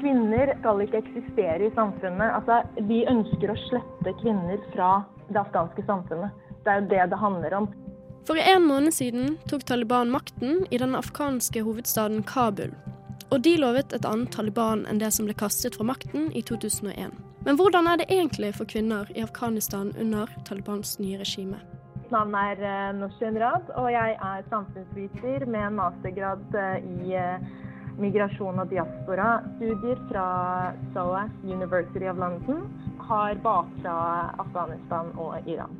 Kvinner 0.00 0.54
skal 0.60 0.80
ikke 0.86 1.02
eksistere 1.02 1.66
i 1.66 1.74
samfunnet. 1.76 2.38
Altså, 2.38 2.62
vi 2.88 3.02
ønsker 3.10 3.52
å 3.52 3.60
slette 3.66 4.16
kvinner 4.22 4.62
fra 4.72 4.90
det 5.28 5.42
afghanske 5.42 5.84
samfunnet. 5.88 6.32
Det 6.64 6.72
er 6.72 6.80
jo 6.80 6.90
det 6.94 7.04
det 7.12 7.20
handler 7.20 7.60
om. 7.60 7.70
For 8.26 8.38
en 8.40 8.64
måned 8.66 8.94
siden 8.94 9.36
tok 9.50 9.66
Taliban 9.68 10.10
makten 10.14 10.64
i 10.70 10.80
den 10.82 10.96
afghanske 10.98 11.62
hovedstaden 11.66 12.24
Kabul. 12.26 12.72
Og 13.34 13.42
de 13.42 13.56
lovet 13.58 13.92
et 13.92 14.06
annet 14.06 14.30
Taliban 14.30 14.84
enn 14.86 15.00
det 15.02 15.10
som 15.14 15.26
ble 15.26 15.34
kastet 15.34 15.74
fra 15.78 15.86
makten 15.88 16.28
i 16.36 16.42
2001. 16.46 17.14
Men 17.46 17.58
hvordan 17.58 17.88
er 17.90 18.00
det 18.00 18.06
egentlig 18.10 18.52
for 18.54 18.70
kvinner 18.70 19.10
i 19.14 19.22
Afghanistan 19.22 19.92
under 20.00 20.30
Talibans 20.46 20.98
nye 21.02 21.18
regime? 21.18 21.58
Mitt 21.98 22.10
navn 22.14 22.34
er 22.38 22.60
uh, 22.62 23.38
Rad, 23.42 23.70
og 23.74 23.88
jeg 23.90 24.18
er 24.22 24.44
samfunnsviter 24.50 25.46
med 25.46 25.62
en 25.66 25.78
mastergrad 25.80 26.44
uh, 26.54 26.76
i 26.78 27.16
uh, 27.18 27.42
migrasjon 27.98 28.62
og 28.62 28.70
diaspora. 28.70 29.40
Studier 29.56 29.98
fra 30.10 30.26
SOAS 30.94 31.34
University 31.42 32.06
of 32.06 32.18
London. 32.18 32.68
har 33.06 33.34
bakfra 33.34 34.34
Afghanistan 34.38 35.12
og 35.18 35.46
Iran. 35.46 35.74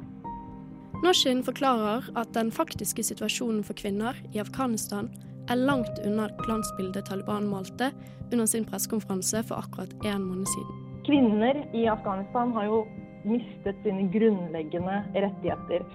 Noshin 1.02 1.42
forklarer 1.44 2.06
at 2.16 2.28
den 2.34 2.52
faktiske 2.52 3.02
situasjonen 3.02 3.64
for 3.64 3.74
kvinner 3.74 4.14
i 4.32 4.38
Afghanistan 4.38 5.10
er 5.50 5.56
langt 5.56 6.00
unna 6.06 6.28
glansbildet 6.44 7.06
Taliban 7.06 7.46
malte 7.50 7.90
under 8.32 8.46
sin 8.46 8.64
pressekonferanse 8.64 9.42
for 9.48 9.62
akkurat 9.62 9.92
én 10.04 10.22
måned 10.22 10.48
siden. 10.50 10.82
Kvinner 11.06 11.62
i 11.74 11.86
Afghanistan 11.86 12.52
har 12.52 12.64
jo 12.66 12.82
mistet 13.24 13.78
sine 13.82 14.08
grunnleggende 14.10 15.02
rettigheter. 15.14 15.86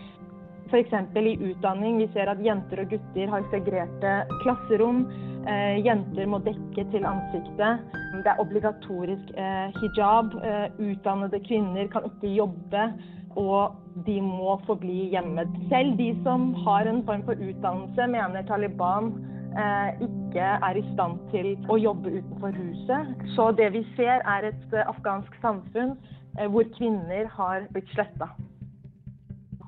F.eks. 0.71 0.93
i 1.15 1.51
utdanning. 1.51 1.97
Vi 1.99 2.07
ser 2.13 2.31
at 2.31 2.39
jenter 2.45 2.79
og 2.79 2.93
gutter 2.93 3.31
har 3.33 3.47
segregerte 3.51 4.13
klasserom. 4.43 5.03
Eh, 5.47 5.81
jenter 5.83 6.29
må 6.31 6.39
dekke 6.45 6.85
til 6.93 7.07
ansiktet. 7.07 7.91
Det 8.23 8.31
er 8.31 8.39
obligatorisk 8.39 9.33
eh, 9.35 9.81
hijab. 9.81 10.31
Eh, 10.39 10.67
utdannede 10.79 11.43
kvinner 11.43 11.91
kan 11.91 12.07
ikke 12.07 12.35
jobbe 12.37 12.85
og 13.39 13.75
de 14.05 14.17
må 14.23 14.55
forbli 14.67 15.09
hjemme. 15.13 15.45
Selv 15.69 15.97
de 15.99 16.11
som 16.25 16.53
har 16.65 16.87
en 16.87 17.03
form 17.07 17.23
for 17.27 17.39
utdannelse, 17.39 18.07
mener 18.11 18.47
Taliban 18.47 19.11
ikke 19.51 20.47
er 20.67 20.77
i 20.79 20.83
stand 20.93 21.19
til 21.31 21.55
å 21.69 21.77
jobbe 21.79 22.13
utenfor 22.19 22.55
huset. 22.55 23.11
Så 23.35 23.51
det 23.57 23.71
vi 23.75 23.83
ser, 23.97 24.23
er 24.23 24.51
et 24.51 24.75
eh, 24.75 24.87
afghansk 24.87 25.35
samfunn 25.43 25.97
eh, 26.37 26.47
hvor 26.47 26.67
kvinner 26.77 27.27
har 27.35 27.67
blitt 27.73 27.91
sletta. 27.95 28.31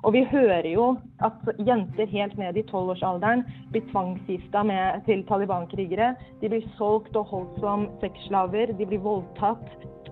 Og 0.04 0.12
vi 0.14 0.26
hører 0.28 0.68
jo 0.68 0.90
at 1.24 1.46
jenter 1.64 2.10
helt 2.12 2.36
ned 2.38 2.58
i 2.60 2.66
tolvårsalderen 2.68 3.46
blir 3.72 3.86
tvangsgifta 3.92 4.64
til 5.06 5.24
Taliban-krigere. 5.30 6.10
De 6.42 6.50
blir 6.52 6.66
solgt 6.78 7.16
og 7.16 7.30
holdt 7.32 7.60
som 7.64 7.88
sexslaver, 8.02 8.76
de 8.76 8.86
blir 8.86 9.00
voldtatt. 9.00 9.64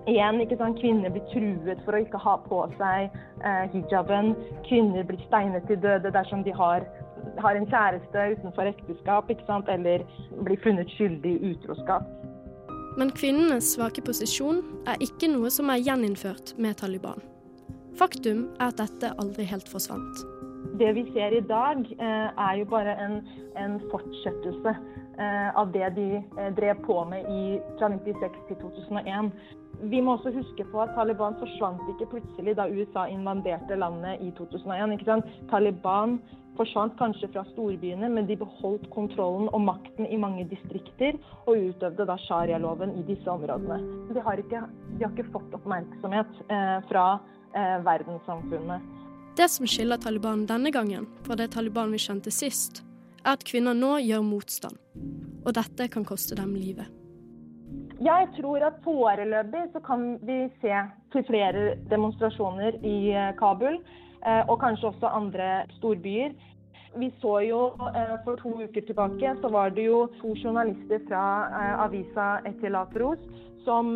Igjen, 0.08 0.40
ikke 0.42 0.56
sant? 0.58 0.80
Kvinner 0.80 1.12
blir 1.12 1.22
truet 1.30 1.84
for 1.84 1.94
å 1.94 2.00
ikke 2.02 2.22
ha 2.24 2.38
på 2.48 2.64
seg 2.80 3.12
eh, 3.44 3.66
hijaben. 3.74 4.32
Kvinner 4.66 5.04
blir 5.06 5.20
steinet 5.28 5.68
til 5.68 5.78
døde 5.84 6.10
dersom 6.10 6.42
de 6.42 6.56
har, 6.56 6.88
har 7.40 7.56
en 7.56 7.66
kjæreste 7.66 8.26
utenfor 8.36 8.68
ekteskap 8.68 9.30
eller 9.68 10.04
blir 10.44 10.60
funnet 10.64 10.90
skyldig 10.96 11.32
i 11.38 11.52
utroskap. 11.54 12.08
Men 12.98 13.12
kvinnenes 13.16 13.72
svake 13.72 14.04
posisjon 14.04 14.60
er 14.86 15.00
ikke 15.00 15.30
noe 15.32 15.50
som 15.50 15.70
er 15.72 15.80
gjeninnført 15.80 16.52
med 16.60 16.76
Taliban. 16.82 17.22
Faktum 17.96 18.50
er 18.60 18.68
at 18.68 18.80
dette 18.80 19.14
aldri 19.20 19.46
helt 19.48 19.68
forsvant. 19.68 20.24
Det 20.80 20.90
vi 20.96 21.04
ser 21.12 21.34
i 21.36 21.40
dag, 21.44 21.80
eh, 22.00 22.28
er 22.48 22.58
jo 22.60 22.68
bare 22.68 22.94
en, 23.04 23.18
en 23.60 23.80
fortsettelse 23.92 24.74
eh, 25.18 25.48
av 25.56 25.72
det 25.72 25.88
de 25.96 26.06
eh, 26.20 26.52
drev 26.56 26.80
på 26.86 26.96
med 27.08 27.28
i, 27.28 27.42
fra 27.80 27.90
1996 27.92 28.38
til 28.48 28.60
2001. 28.62 29.32
Vi 29.92 30.00
må 30.00 30.16
også 30.16 30.32
huske 30.32 30.64
på 30.72 30.80
at 30.80 30.94
Taliban 30.96 31.36
forsvant 31.40 31.82
ikke 31.94 32.10
plutselig 32.14 32.56
da 32.56 32.68
USA 32.70 33.06
invaderte 33.10 33.76
landet 33.76 34.20
i 34.20 34.30
2001. 34.38 35.24
Taliban 35.50 36.20
forsvant 36.56 36.94
kanskje 36.98 37.30
fra 37.32 37.44
storbyene, 37.52 38.08
men 38.12 38.28
de 38.28 38.36
beholdt 38.40 38.88
kontrollen 38.92 39.48
og 39.52 39.64
makten 39.64 40.06
i 40.06 40.18
mange 40.20 40.44
distrikter, 40.50 41.18
og 41.46 41.68
utøvde 41.70 42.06
da 42.08 42.16
sharia-loven 42.26 42.94
i 43.00 43.04
disse 43.08 43.28
områdene. 43.30 43.78
De 44.12 44.24
har 44.24 44.40
ikke, 44.42 44.64
de 44.98 45.04
har 45.06 45.14
ikke 45.14 45.30
fått 45.32 45.56
oppmerksomhet 45.58 46.42
eh, 46.48 46.78
fra 46.90 47.06
eh, 47.56 47.76
verdenssamfunnet. 47.86 48.90
Det 49.36 49.48
som 49.48 49.68
skiller 49.68 49.96
Taliban 49.96 50.44
denne 50.48 50.70
gangen 50.74 51.06
fra 51.24 51.38
det 51.40 51.54
Taliban 51.54 51.92
vi 51.94 52.00
kjente 52.04 52.32
sist, 52.34 52.82
er 53.24 53.38
at 53.38 53.46
kvinner 53.48 53.76
nå 53.76 53.96
gjør 54.04 54.26
motstand. 54.26 54.76
Og 55.46 55.54
dette 55.56 55.88
kan 55.90 56.04
koste 56.04 56.36
dem 56.38 56.52
livet. 56.58 56.90
Jeg 58.02 58.28
tror 58.36 58.64
at 58.66 58.80
foreløpig 58.82 59.68
så 59.72 59.80
kan 59.86 60.16
vi 60.26 60.44
se 60.60 60.74
til 61.14 61.24
flere 61.28 61.76
demonstrasjoner 61.90 62.80
i 62.82 62.96
eh, 63.14 63.34
Kabul, 63.38 63.78
og 64.48 64.58
kanskje 64.62 64.92
også 64.92 65.10
andre 65.10 65.64
storbyer. 65.78 66.34
Vi 67.00 67.08
så 67.22 67.38
jo 67.46 67.60
eh, 67.88 68.12
For 68.24 68.36
to 68.42 68.52
uker 68.62 68.84
tilbake 68.86 69.32
så 69.40 69.48
var 69.48 69.72
det 69.72 69.86
jo 69.86 70.04
to 70.20 70.34
journalister 70.36 71.00
fra 71.08 71.22
avisa 71.86 72.34
Etilatros 72.46 73.22
som 73.64 73.94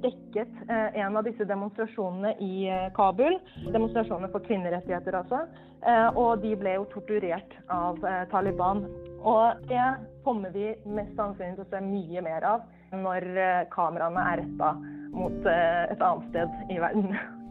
dekket 0.00 0.52
en 0.96 1.16
av 1.18 1.26
disse 1.26 1.44
demonstrasjonene 1.44 2.30
i 2.40 2.70
Kabul. 2.96 3.34
Demonstrasjoner 3.68 4.30
for 4.32 4.40
kvinnerettigheter, 4.46 5.18
altså. 5.18 5.42
Og 6.16 6.40
de 6.40 6.54
ble 6.56 6.72
jo 6.78 6.86
torturert 6.94 7.52
av 7.68 8.00
Taliban. 8.32 8.80
Og 9.20 9.60
det 9.68 9.84
kommer 10.24 10.56
vi 10.56 10.72
mest 10.88 11.12
sannsynlig 11.16 11.58
til 11.58 11.66
å 11.66 11.70
se 11.74 11.84
mye 11.84 12.24
mer 12.24 12.48
av 12.48 12.64
når 12.94 13.26
eh, 13.36 13.62
kameraene 13.72 14.26
er 14.32 14.42
retta 14.42 14.74
mot 15.14 15.48
eh, 15.50 15.80
et 15.92 16.04
annet 16.04 16.28
sted 16.30 16.74
i 16.74 16.82
verden. 16.82 17.16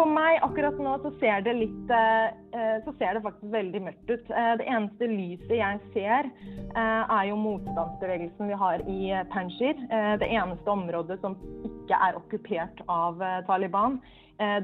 For 0.00 0.08
meg 0.08 0.38
akkurat 0.40 0.78
nå 0.80 0.94
så 1.02 1.10
ser 1.20 1.42
det 1.44 1.52
litt 1.58 1.90
eh, 1.92 2.78
Så 2.86 2.94
ser 2.96 3.16
det 3.16 3.20
faktisk 3.24 3.50
veldig 3.52 3.82
mørkt 3.84 4.08
ut. 4.08 4.30
Det 4.30 4.64
eneste 4.64 5.08
lyset 5.10 5.52
jeg 5.58 5.80
ser, 5.92 6.30
er 6.72 7.24
jo 7.28 7.36
motstandsbevegelsen 7.36 8.48
vi 8.48 8.56
har 8.62 8.84
i 8.88 9.10
Panjshir. 9.32 9.76
Det 10.22 10.28
eneste 10.28 10.72
området 10.72 11.18
som 11.20 11.36
ikke 11.66 11.98
er 12.08 12.16
okkupert 12.18 12.80
av 12.88 13.20
Taliban. 13.48 13.98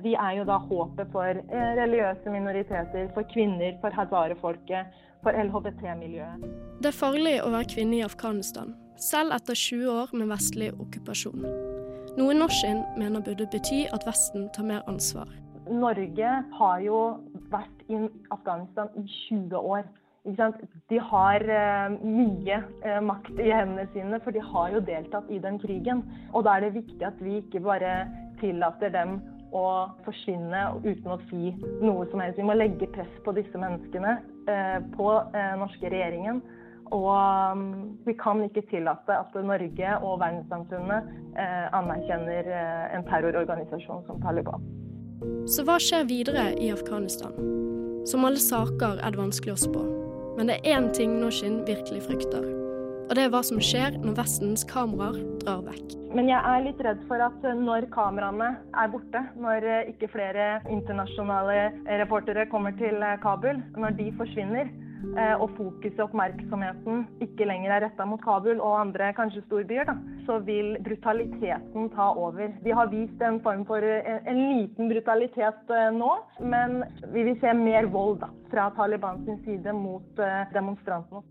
De 0.04 0.14
er 0.14 0.38
jo 0.38 0.46
da 0.48 0.56
håpet 0.62 1.12
for 1.12 1.42
religiøse 1.82 2.32
minoriteter, 2.32 3.10
for 3.14 3.28
kvinner, 3.34 3.76
for 3.82 3.94
hazare-folket, 3.98 4.98
for 5.26 5.36
LHBT-miljøet. 5.36 6.48
Det 6.80 6.92
er 6.94 7.00
farlig 7.04 7.38
å 7.44 7.52
være 7.52 7.72
kvinne 7.76 8.00
i 8.00 8.04
Afghanistan 8.06 8.72
selv 8.96 9.36
etter 9.36 9.54
20 9.54 9.88
år 9.92 10.14
med 10.16 10.30
vestlig 10.32 10.72
okkupasjon. 10.80 11.75
Noe 12.16 12.32
Norsin 12.32 12.78
mener 12.96 13.20
burde 13.20 13.44
bety 13.52 13.82
at 13.92 14.06
Vesten 14.08 14.46
tar 14.56 14.64
mer 14.64 14.80
ansvar. 14.88 15.28
Norge 15.68 16.30
har 16.58 16.78
jo 16.80 17.00
vært 17.52 17.82
i 17.92 17.98
Afghanistan 18.32 18.88
i 18.96 19.04
20 19.28 19.58
år. 19.60 19.84
De 20.88 21.00
har 21.10 21.44
uh, 21.44 21.98
mye 22.00 22.56
uh, 22.86 23.02
makt 23.04 23.36
i 23.36 23.50
hendene 23.52 23.84
sine, 23.92 24.20
for 24.24 24.32
de 24.32 24.40
har 24.40 24.72
jo 24.72 24.80
deltatt 24.88 25.28
i 25.28 25.42
den 25.44 25.60
krigen. 25.60 26.00
Og 26.32 26.46
da 26.48 26.56
er 26.56 26.66
det 26.66 26.78
viktig 26.78 27.04
at 27.04 27.20
vi 27.20 27.42
ikke 27.42 27.60
bare 27.68 28.06
tillater 28.40 28.96
dem 28.96 29.18
å 29.52 29.66
forsvinne 30.08 30.64
uten 30.88 31.12
å 31.12 31.20
si 31.28 31.52
noe 31.84 32.08
som 32.08 32.24
helst. 32.24 32.40
Vi 32.40 32.48
må 32.48 32.56
legge 32.56 32.88
press 32.96 33.12
på 33.28 33.36
disse 33.36 33.60
menneskene, 33.60 34.22
på 34.46 34.88
på 34.96 35.12
norske 35.58 35.90
regjeringen 35.90 36.40
og 36.94 37.52
um, 37.52 37.62
vi 38.06 38.14
kan 38.18 38.42
ikke 38.44 38.62
tillate 38.70 39.14
at 39.16 39.34
Norge 39.34 39.92
og 39.98 40.20
verdenssamfunnet 40.22 41.08
eh, 41.38 41.66
anerkjenner 41.74 42.46
eh, 42.46 42.84
en 42.96 43.06
terrororganisasjon 43.08 44.04
som 44.06 44.20
Taliban. 44.22 44.62
Så 45.50 45.64
hva 45.66 45.78
skjer 45.82 46.06
videre 46.10 46.50
i 46.60 46.70
Afghanistan? 46.74 47.34
Som 48.06 48.26
alle 48.28 48.40
saker 48.42 49.00
er 49.02 49.14
det 49.14 49.20
vanskelig 49.20 49.56
å 49.56 49.62
spå. 49.64 49.82
Men 50.36 50.50
det 50.50 50.60
er 50.60 50.76
én 50.76 50.90
ting 50.94 51.16
Noshin 51.18 51.62
virkelig 51.66 52.04
frykter. 52.06 52.44
Og 53.06 53.14
det 53.14 53.24
er 53.24 53.30
hva 53.32 53.40
som 53.46 53.60
skjer 53.62 53.96
når 54.02 54.16
Vestens 54.18 54.66
kameraer 54.66 55.18
drar 55.42 55.62
vekk. 55.66 55.94
Men 56.16 56.30
jeg 56.30 56.38
er 56.38 56.64
litt 56.64 56.80
redd 56.82 57.02
for 57.08 57.22
at 57.22 57.44
når 57.58 57.86
kameraene 57.94 58.52
er 58.78 58.90
borte, 58.92 59.22
når 59.42 59.66
eh, 59.66 59.92
ikke 59.94 60.10
flere 60.14 60.48
internasjonale 60.70 61.70
reportere 62.02 62.46
kommer 62.52 62.74
til 62.78 63.02
Kabul, 63.22 63.62
når 63.78 63.98
de 63.98 64.10
forsvinner, 64.18 64.70
og 65.40 65.50
fokuset 65.56 66.00
og 66.00 66.08
oppmerksomheten 66.08 67.04
ikke 67.24 67.46
lenger 67.48 67.74
er 67.74 67.84
retta 67.86 68.06
mot 68.08 68.22
Kabul 68.24 68.60
og 68.60 68.78
andre 68.80 69.12
kanskje 69.16 69.42
storbyer, 69.46 69.86
da, 69.88 69.96
så 70.26 70.38
vil 70.46 70.74
brutaliteten 70.84 71.90
ta 71.94 72.08
over. 72.16 72.50
De 72.64 72.74
har 72.74 72.90
vist 72.92 73.22
en 73.22 73.40
form 73.44 73.64
for 73.68 73.84
en, 73.84 74.20
en 74.26 74.42
liten 74.54 74.90
brutalitet 74.90 75.72
uh, 75.72 75.88
nå, 75.94 76.12
men 76.40 76.82
vi 77.14 77.26
vil 77.28 77.38
se 77.42 77.54
mer 77.56 77.90
vold 77.92 78.20
da, 78.24 78.32
fra 78.52 78.70
sin 79.24 79.40
side 79.44 79.72
mot 79.72 80.24
demonstrantene. 80.54 81.22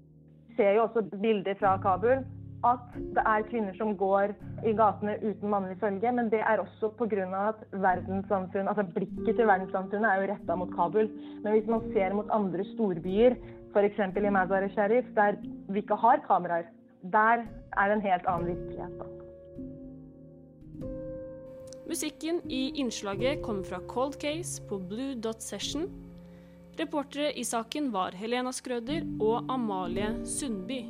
Vi 0.50 0.55
ser 0.62 0.77
jo 0.77 0.86
også 0.86 1.03
bilder 1.22 1.57
fra 1.60 1.77
Kabul 1.84 2.24
at 2.65 2.98
det 3.15 3.24
er 3.25 3.48
kvinner 3.50 3.75
som 3.77 3.95
går 3.98 4.34
i 4.65 4.74
gatene 4.77 5.17
uten 5.24 5.51
mannlig 5.51 5.77
følge, 5.81 6.12
men 6.12 6.29
det 6.34 6.41
er 6.41 6.62
også 6.63 6.91
pga. 7.00 7.25
at 7.50 7.65
verdenssamfunn, 7.72 8.67
altså 8.67 8.86
blikket 8.95 9.36
til 9.36 9.48
verdenssamfunnet 9.48 10.10
er 10.10 10.22
jo 10.22 10.31
retta 10.34 10.55
mot 10.55 10.72
Kabul. 10.75 11.10
Men 11.43 11.51
hvis 11.53 11.67
man 11.67 11.81
ser 11.93 12.13
mot 12.13 12.29
andre 12.31 12.65
storbyer, 12.74 13.36
f.eks. 13.74 14.00
i 14.17 14.29
Mazar-e 14.29 14.69
Sharif, 14.74 15.05
der 15.15 15.36
vi 15.69 15.79
ikke 15.79 15.95
har 15.95 16.24
kameraer, 16.27 16.72
der 17.03 17.45
er 17.77 17.88
det 17.88 17.95
en 17.98 18.01
helt 18.01 18.25
annen 18.27 18.48
virkelighet. 18.48 19.15
Musikken 21.88 22.41
i 22.50 22.72
innslaget 22.79 23.43
kommer 23.43 23.63
fra 23.63 23.79
Cold 23.88 24.13
Case 24.13 24.62
på 24.69 24.79
Blue 24.89 25.15
Dot 25.22 25.41
Session. 25.43 25.86
Reportere 26.79 27.29
i 27.39 27.43
saken 27.43 27.93
var 27.93 28.17
Helena 28.17 28.51
Skrøder 28.51 29.05
og 29.22 29.45
Amalie 29.53 30.25
Sundby. 30.25 30.81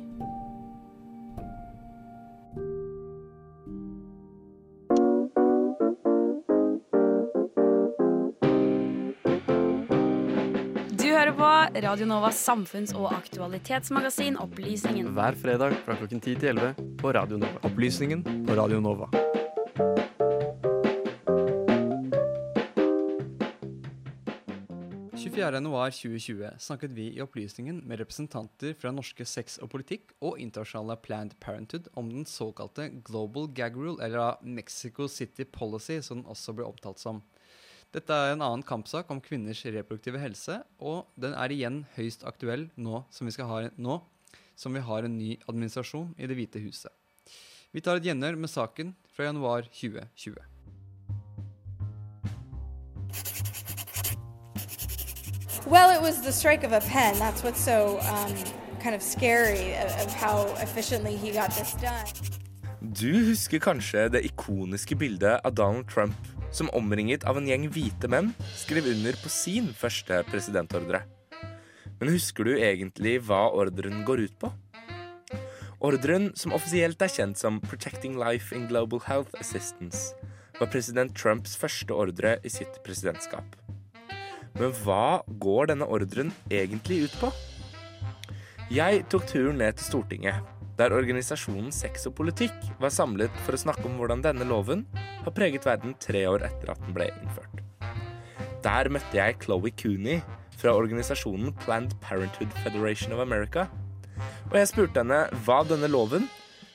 Nova, 11.46 11.70
Radio 11.80 12.06
Novas 12.06 12.48
samfunns- 12.48 12.94
og 12.98 13.12
aktualitetsmagasin 13.14 14.34
Opplysningen. 14.42 15.12
Hver 15.14 15.36
fredag 15.38 15.76
fra 15.84 15.94
klokken 15.94 16.18
10 16.18 16.34
til 16.40 16.48
11 16.48 16.74
på 16.98 17.12
Radio 17.14 17.38
Nova. 17.38 17.60
Opplysningen 17.62 18.24
på 18.48 18.56
Radio 18.58 18.80
Nova. 18.80 19.06
januar 25.36 25.90
2020 25.90 26.50
snakket 26.58 26.90
vi 26.96 27.12
i 27.14 27.20
Opplysningen 27.22 27.78
med 27.86 28.00
representanter 28.00 28.74
fra 28.74 28.90
norske 28.90 29.24
sex 29.24 29.60
og 29.62 29.70
politikk 29.70 30.16
og 30.20 30.40
internasjonale 30.42 30.96
Planned 30.96 31.38
Parenthood 31.38 31.86
om 31.94 32.10
den 32.10 32.26
såkalte 32.26 32.88
Global 33.04 33.46
Gag 33.54 33.76
Rule, 33.76 34.02
eller 34.02 34.42
Mexico 34.42 35.06
City 35.06 35.44
Policy, 35.44 36.00
som 36.00 36.24
den 36.24 36.26
også 36.26 36.56
ble 36.56 36.66
opptalt 36.66 36.98
som. 36.98 37.22
Dette 37.96 38.12
er 38.12 38.34
en 38.34 38.42
annen 38.44 38.60
kampsak 38.60 39.08
om 39.08 39.22
kvinners 39.24 39.62
reproduktive 39.72 40.18
helse, 40.20 40.58
og 40.76 41.06
den 41.16 41.32
er 41.32 41.52
igjen 41.54 41.78
høyst 41.94 42.26
aktuell 42.28 42.66
nå 42.76 42.98
som 43.08 43.24
vi, 43.24 43.32
skal 43.32 43.48
ha, 43.48 43.60
nå, 43.72 43.94
som 44.52 44.76
vi 44.76 44.82
har 44.84 45.06
en 45.06 45.14
ny 45.16 45.30
administrasjon 45.48 46.10
i 46.20 46.28
Det 46.28 46.36
hvite 46.36 46.60
huset. 46.60 46.92
Vi 47.72 47.80
tar 47.80 47.96
et 47.96 48.04
gjenhør 48.04 48.36
med 48.36 48.52
saken 48.52 48.92
fra 49.08 49.30
januar 49.30 49.64
2020. 49.72 50.36
Well, 55.64 55.88
it 55.96 56.02
was 56.02 56.20
the 56.20 56.32
strike 56.32 56.64
of 56.64 56.72
a 56.72 56.84
pen. 56.92 57.16
That's 57.16 57.42
what's 57.42 57.64
so 57.64 57.96
um, 58.12 58.36
kind 58.78 58.94
of 58.94 59.00
scary 59.00 59.72
of, 59.80 59.88
of 60.04 60.12
how 60.12 60.44
efficiently 60.60 61.16
he 61.16 61.32
got 61.32 61.48
this 61.56 61.72
done. 61.80 62.04
Du 62.80 63.24
husker 63.24 63.58
kanskje 63.58 64.08
det 64.12 64.26
ikoniske 64.28 64.96
bildet 64.96 65.40
av 65.44 65.54
Donald 65.54 65.88
Trump 65.88 66.35
som 66.56 66.70
omringet 66.76 67.26
av 67.28 67.36
en 67.36 67.48
gjeng 67.48 67.68
hvite 67.72 68.08
menn 68.08 68.32
skrev 68.56 68.88
under 68.94 69.18
på 69.20 69.32
sin 69.32 69.68
første 69.76 70.22
presidentordre. 70.30 71.02
Men 72.00 72.12
husker 72.12 72.48
du 72.48 72.56
egentlig 72.56 73.18
hva 73.28 73.46
ordren 73.52 74.02
går 74.08 74.24
ut 74.26 74.38
på? 74.40 74.52
Ordren, 75.84 76.30
som 76.34 76.54
offisielt 76.56 77.02
er 77.04 77.12
kjent 77.12 77.36
som 77.36 77.60
Protecting 77.60 78.16
Life 78.20 78.56
in 78.56 78.64
Global 78.70 79.02
Health 79.04 79.36
Assistance, 79.40 80.16
var 80.56 80.70
president 80.72 81.12
Trumps 81.16 81.56
første 81.60 81.92
ordre 81.92 82.38
i 82.40 82.52
sitt 82.52 82.80
presidentskap. 82.84 83.44
Men 84.56 84.72
hva 84.84 85.20
går 85.42 85.68
denne 85.72 85.88
ordren 85.92 86.32
egentlig 86.48 87.04
ut 87.04 87.16
på? 87.20 87.32
Jeg 88.72 89.04
tok 89.12 89.28
turen 89.28 89.60
ned 89.60 89.76
til 89.76 89.90
Stortinget, 89.90 90.40
der 90.80 90.96
organisasjonen 90.96 91.68
Sex 91.72 92.08
og 92.08 92.16
politikk 92.18 92.56
var 92.80 92.92
samlet 92.92 93.32
for 93.44 93.56
å 93.56 93.60
snakke 93.60 93.84
om 93.88 94.00
hvordan 94.00 94.24
denne 94.24 94.48
loven 94.48 94.84
har 95.26 95.34
preget 95.34 95.66
verden 95.66 95.94
tre 95.98 96.22
år 96.30 96.46
etter 96.46 96.70
at 96.70 96.82
den 96.86 96.94
ble 96.94 97.10
innført. 97.10 97.62
Der 98.62 98.90
møtte 98.90 99.18
jeg 99.18 99.38
Chloé 99.42 99.72
Cooney 99.74 100.20
fra 100.56 100.74
organisasjonen 100.74 101.52
Planned 101.64 101.98
Parenthood 102.00 102.54
Federation 102.62 103.12
of 103.12 103.20
America. 103.20 103.66
Og 104.50 104.58
jeg 104.58 104.68
spurte 104.68 105.02
henne 105.02 105.26
hva 105.44 105.60
denne 105.68 105.90
loven, 105.90 106.28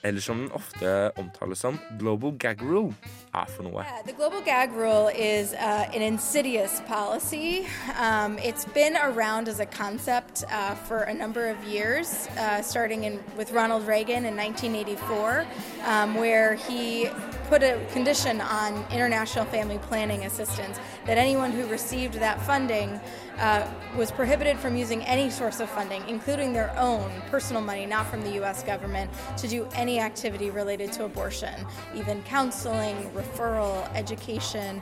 eller 0.04 0.22
som 0.22 0.38
den 0.44 0.52
ofte 0.58 1.12
omtales 1.20 1.62
som 1.62 1.80
Global 2.00 2.34
Gag 2.38 2.62
Rule, 2.62 2.94
er 3.34 3.48
for 3.48 3.64
noe. 3.64 3.86
The 4.06 4.14
global 4.14 4.42
gag 4.42 4.74
rule 4.74 5.10
is 5.10 5.54
uh, 5.54 5.88
an 5.94 6.02
insidious 6.02 6.82
policy. 6.88 7.68
Um, 8.00 8.38
it's 8.40 8.66
been 8.66 8.98
around 8.98 9.48
as 9.48 9.60
a 9.60 9.66
concept 9.66 10.44
uh, 10.52 10.76
for 10.76 11.04
a 11.04 11.14
number 11.14 11.48
of 11.50 11.58
years, 11.64 12.28
uh, 12.38 12.62
starting 12.62 13.04
in, 13.04 13.20
with 13.38 13.52
Ronald 13.52 13.88
Reagan 13.88 14.26
in 14.26 14.36
1984, 14.36 15.46
um, 15.86 16.16
where 16.16 16.56
he 16.56 17.10
put 17.52 17.64
a 17.64 17.86
condition 17.92 18.40
on 18.40 18.86
international 18.94 19.44
family 19.44 19.78
planning 19.80 20.24
assistance 20.24 20.80
that 21.06 21.18
anyone 21.18 21.52
who 21.52 21.66
received 21.68 22.14
that 22.14 22.42
funding 22.44 22.98
uh, 23.40 23.70
was 23.98 24.10
prohibited 24.10 24.58
from 24.58 24.78
using 24.78 25.04
any 25.04 25.30
source 25.30 25.60
of 25.60 25.70
funding, 25.70 26.02
including 26.08 26.54
their 26.54 26.74
own 26.80 27.12
personal 27.30 27.62
money, 27.62 27.86
not 27.86 28.08
from 28.08 28.22
the 28.22 28.32
U.S. 28.36 28.64
government, 28.64 29.12
to 29.36 29.50
do 29.50 29.68
any 29.76 30.00
activity 30.00 30.50
related 30.50 30.94
to 30.94 31.04
abortion, 31.04 31.54
even 31.94 32.24
counseling, 32.24 32.96
referral, 33.14 33.94
education. 33.96 34.82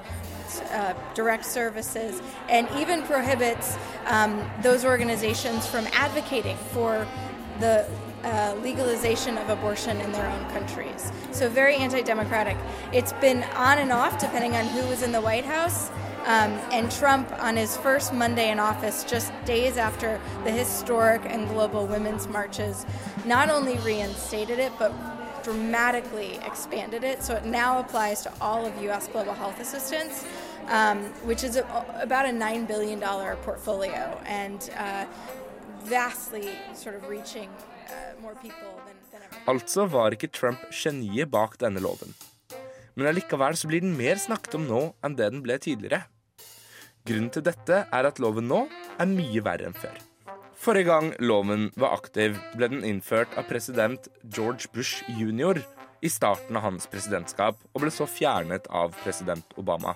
Uh, 0.72 0.96
direct 1.14 1.46
services, 1.46 2.24
and 2.50 2.68
even 2.80 3.04
prohibits 3.04 3.78
um, 4.08 4.50
those 4.64 4.84
organizations 4.84 5.68
from 5.68 5.86
advocating 5.94 6.58
for 6.74 7.08
the 7.60 7.86
uh, 8.24 8.56
legalization 8.62 9.38
of 9.38 9.50
abortion 9.50 10.00
in 10.02 10.12
their 10.12 10.30
own 10.30 10.50
countries. 10.52 11.12
So, 11.32 11.50
very 11.50 11.76
anti 11.76 12.02
democratic. 12.02 12.58
It's 12.92 13.14
been 13.14 13.44
on 13.56 13.78
and 13.78 13.92
off 13.92 14.20
depending 14.20 14.56
on 14.56 14.66
who 14.68 14.88
was 14.88 15.04
in 15.04 15.12
the 15.12 15.22
White 15.22 15.46
House. 15.46 15.90
Um, 16.26 16.52
and 16.72 16.92
Trump, 16.92 17.32
on 17.42 17.56
his 17.56 17.78
first 17.78 18.14
Monday 18.14 18.52
in 18.52 18.60
office, 18.60 19.04
just 19.04 19.32
days 19.46 19.78
after 19.78 20.20
the 20.44 20.52
historic 20.52 21.22
and 21.26 21.48
global 21.48 21.88
women's 21.88 22.28
marches, 22.28 22.86
not 23.26 23.50
only 23.50 23.78
reinstated 23.80 24.60
it, 24.60 24.72
but 24.78 24.92
dramatically 25.44 26.40
expanded 26.46 27.04
it. 27.04 27.24
So 27.24 27.36
it 27.36 27.46
now 27.46 27.80
applies 27.80 28.22
to 28.24 28.34
all 28.42 28.66
of 28.66 28.80
U.S. 28.84 29.08
global 29.08 29.34
health 29.34 29.60
assistance, 29.60 30.26
um, 30.68 31.00
which 31.24 31.44
is 31.44 31.56
a, 31.56 31.64
about 32.02 32.26
a 32.26 32.30
$9 32.30 32.68
billion 32.68 33.00
portfolio 33.00 34.22
and 34.26 34.70
uh, 34.78 35.06
vastly 35.84 36.50
sort 36.74 36.96
of 36.96 37.08
reaching 37.08 37.50
ever. 37.90 38.36
Altså 39.50 39.86
var 39.90 40.14
ikke 40.16 40.32
Trump 40.34 40.66
geniet 40.74 41.32
bak 41.32 41.58
denne 41.62 41.82
loven. 41.84 42.14
Men 42.96 43.10
allikevel 43.12 43.56
så 43.58 43.70
blir 43.70 43.84
den 43.84 43.96
mer 43.98 44.20
snakket 44.20 44.58
om 44.60 44.68
nå 44.68 44.82
enn 45.06 45.16
det 45.18 45.30
den 45.32 45.44
ble 45.46 45.58
tidligere. 45.62 46.04
Grunnen 47.08 47.32
til 47.34 47.46
dette 47.46 47.86
er 47.88 48.08
at 48.10 48.20
loven 48.20 48.50
nå 48.50 48.66
er 49.00 49.10
mye 49.10 49.44
verre 49.46 49.70
enn 49.70 49.78
før. 49.78 49.96
Forrige 50.60 50.90
gang 50.90 51.14
loven 51.24 51.70
var 51.80 51.96
aktiv, 51.96 52.36
ble 52.60 52.68
den 52.68 52.84
innført 52.84 53.32
av 53.40 53.48
president 53.48 54.10
George 54.28 54.68
Bush 54.76 55.06
jr. 55.08 55.62
i 56.04 56.12
starten 56.12 56.60
av 56.60 56.66
hans 56.68 56.88
presidentskap, 56.92 57.56
og 57.72 57.86
ble 57.86 57.92
så 57.96 58.04
fjernet 58.04 58.68
av 58.68 58.92
president 59.00 59.56
Obama. 59.56 59.96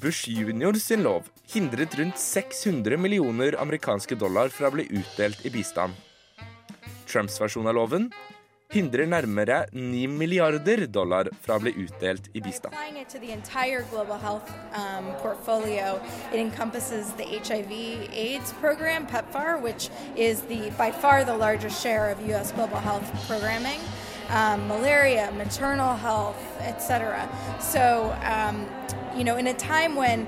Bush 0.00 0.30
jr. 0.30 0.78
sin 0.78 1.02
lov 1.02 1.26
hindret 1.50 1.98
rundt 1.98 2.22
600 2.22 2.94
millioner 2.96 3.58
amerikanske 3.58 4.14
dollar 4.14 4.54
fra 4.54 4.70
å 4.70 4.76
bli 4.78 4.86
utdelt 4.86 5.42
i 5.42 5.50
bistand. 5.50 5.98
Trumps 7.08 7.40
versjon 7.40 7.66
av 7.66 7.80
loven 7.80 8.10
hindrer 8.72 9.06
nærmere 9.08 9.62
9 9.72 10.08
milliarder 10.12 10.84
dollar 10.92 11.30
fra 11.40 11.56
å 11.56 11.62
bli 11.62 11.72
utdelt 11.84 12.28
i 12.36 12.42
bistand. 12.44 12.74
Um. 12.74 12.98
Um, 24.28 24.68
malaria, 24.68 25.30
maternal 25.32 25.96
health, 25.96 26.36
etc. 26.60 27.26
So, 27.60 28.14
um, 28.22 28.66
you 29.16 29.24
know, 29.24 29.36
in 29.38 29.46
a 29.46 29.54
time 29.54 29.96
when 29.96 30.26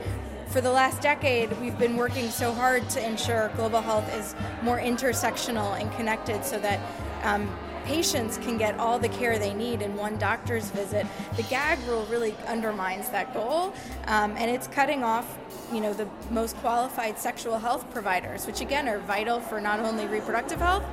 for 0.51 0.61
the 0.61 0.71
last 0.71 1.01
decade, 1.01 1.53
we've 1.61 1.79
been 1.79 1.97
working 1.97 2.29
so 2.29 2.53
hard 2.53 2.89
to 2.91 3.07
ensure 3.07 3.51
global 3.55 3.81
health 3.81 4.13
is 4.15 4.35
more 4.63 4.81
intersectional 4.81 5.81
and 5.81 5.93
connected 5.93 6.45
so 6.45 6.59
that 6.59 6.81
um, 7.23 7.49
patients 7.85 8.37
can 8.39 8.59
get 8.59 8.77
all 8.79 8.99
the 8.99 9.09
care 9.09 9.39
they 9.39 9.55
need 9.55 9.81
in 9.81 9.97
one 9.97 10.19
doctor's 10.19 10.71
visit. 10.71 11.07
The 11.37 11.45
gag 11.45 11.79
rule 11.87 12.05
really 12.07 12.35
undermines 12.49 13.09
that 13.11 13.33
goal, 13.33 13.73
um, 14.07 14.35
and 14.37 14.51
it's 14.51 14.67
cutting 14.67 15.05
off, 15.05 15.39
you 15.73 15.81
know, 15.81 15.93
the 15.93 16.09
most 16.31 16.57
qualified 16.57 17.17
sexual 17.19 17.59
health 17.59 17.89
providers, 17.93 18.47
which 18.47 18.61
again 18.61 18.89
are 18.89 18.99
vital 18.99 19.41
for 19.41 19.61
not 19.61 19.79
only 19.79 20.07
reproductive 20.07 20.59
health, 20.59 20.85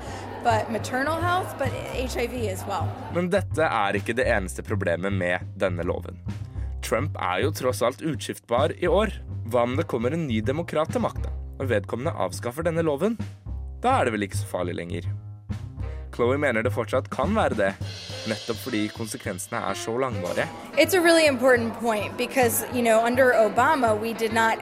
but 0.43 0.71
maternal 0.71 1.15
health, 1.15 1.57
but 1.57 1.69
HIV 1.69 2.33
as 2.47 2.63
well. 2.67 2.85
Men 3.13 3.29
dette 3.29 3.65
er 3.65 3.97
ikke 3.97 4.13
det 4.13 4.29
eneste 4.29 4.63
problemet 4.63 5.13
med 5.13 5.39
denne 5.57 5.83
loven. 5.83 6.21
Trump 6.85 7.17
er 7.19 7.43
jo 7.43 7.53
tross 7.55 7.83
alt 7.85 8.03
utskiftbar 8.05 8.75
i 8.77 8.89
år. 8.89 9.13
Hva 9.51 9.63
om 9.67 9.77
det 9.79 9.87
kommer 9.91 10.15
en 10.15 10.27
ny 10.27 10.41
demokrat 10.45 10.91
til 10.93 11.03
makta, 11.03 11.31
og 11.57 11.69
vedkommende 11.71 12.15
avskaffer 12.25 12.67
denne 12.67 12.85
loven? 12.85 13.17
Da 13.83 13.99
er 13.99 14.07
det 14.07 14.17
vel 14.17 14.27
ikke 14.27 14.41
så 14.41 14.51
farlig 14.51 14.77
lenger. 14.79 15.09
Chloé 16.11 16.37
mener 16.37 16.63
det 16.63 16.71
fortsatt 16.73 17.09
kan 17.09 17.35
være 17.35 17.55
det, 17.57 17.73
nettopp 18.27 18.59
fordi 18.59 18.87
konsekvensene 18.95 19.59
er 19.69 19.73
så 19.77 19.97
langvarige. 19.97 20.47
It's 20.77 20.93
a 20.93 21.01
really 21.01 21.27
important 21.27 21.73
point 21.79 22.17
because, 22.17 22.65
you 22.73 22.81
know, 22.81 23.05
under 23.05 23.33
Obama, 23.33 23.93
we 23.99 24.13
did 24.13 24.33
not, 24.33 24.57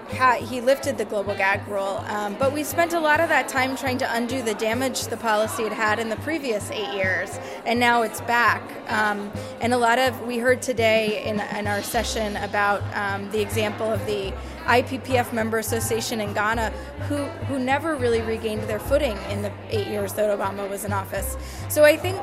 he 0.50 0.62
lifted 0.62 0.98
the 0.98 1.06
global 1.06 1.36
gag 1.36 1.62
rule, 1.68 2.04
um, 2.10 2.36
but 2.40 2.54
we 2.54 2.64
spent 2.64 2.94
a 2.94 3.00
lot 3.00 3.20
of 3.20 3.30
that 3.30 3.48
time 3.48 3.76
trying 3.76 3.98
to 4.00 4.08
undo 4.16 4.42
the 4.42 4.54
damage 4.54 5.08
the 5.08 5.18
policy 5.18 5.64
had 5.64 5.74
had 5.74 6.00
in 6.00 6.10
the 6.10 6.18
previous 6.18 6.72
eight 6.72 6.94
years, 6.94 7.40
and 7.66 7.80
now 7.80 8.04
it's 8.04 8.22
back. 8.22 8.62
Um, 8.88 9.32
and 9.62 9.74
a 9.74 9.78
lot 9.78 10.00
of, 10.00 10.22
we 10.28 10.38
heard 10.38 10.62
today 10.62 11.24
in, 11.26 11.40
in 11.58 11.68
our 11.68 11.82
session 11.82 12.38
about 12.38 12.82
um, 12.94 13.30
the 13.32 13.42
example 13.42 13.92
of 13.92 14.06
the 14.06 14.34
IPPF 14.66 15.34
member 15.34 15.58
association 15.58 16.20
in 16.22 16.34
Ghana 16.34 16.70
who, 17.08 17.18
who 17.48 17.60
never 17.60 17.96
really 17.96 18.22
regained 18.22 18.64
their 18.64 18.80
footing 18.80 19.18
in 19.30 19.42
the 19.42 19.52
eight 19.70 19.88
years 19.88 20.14
that 20.14 20.38
Obama 20.38 20.70
was 20.70 20.86
in 20.86 20.94
office. 20.94 21.38
So 21.70 21.84
I 21.84 21.98
think 21.98 22.18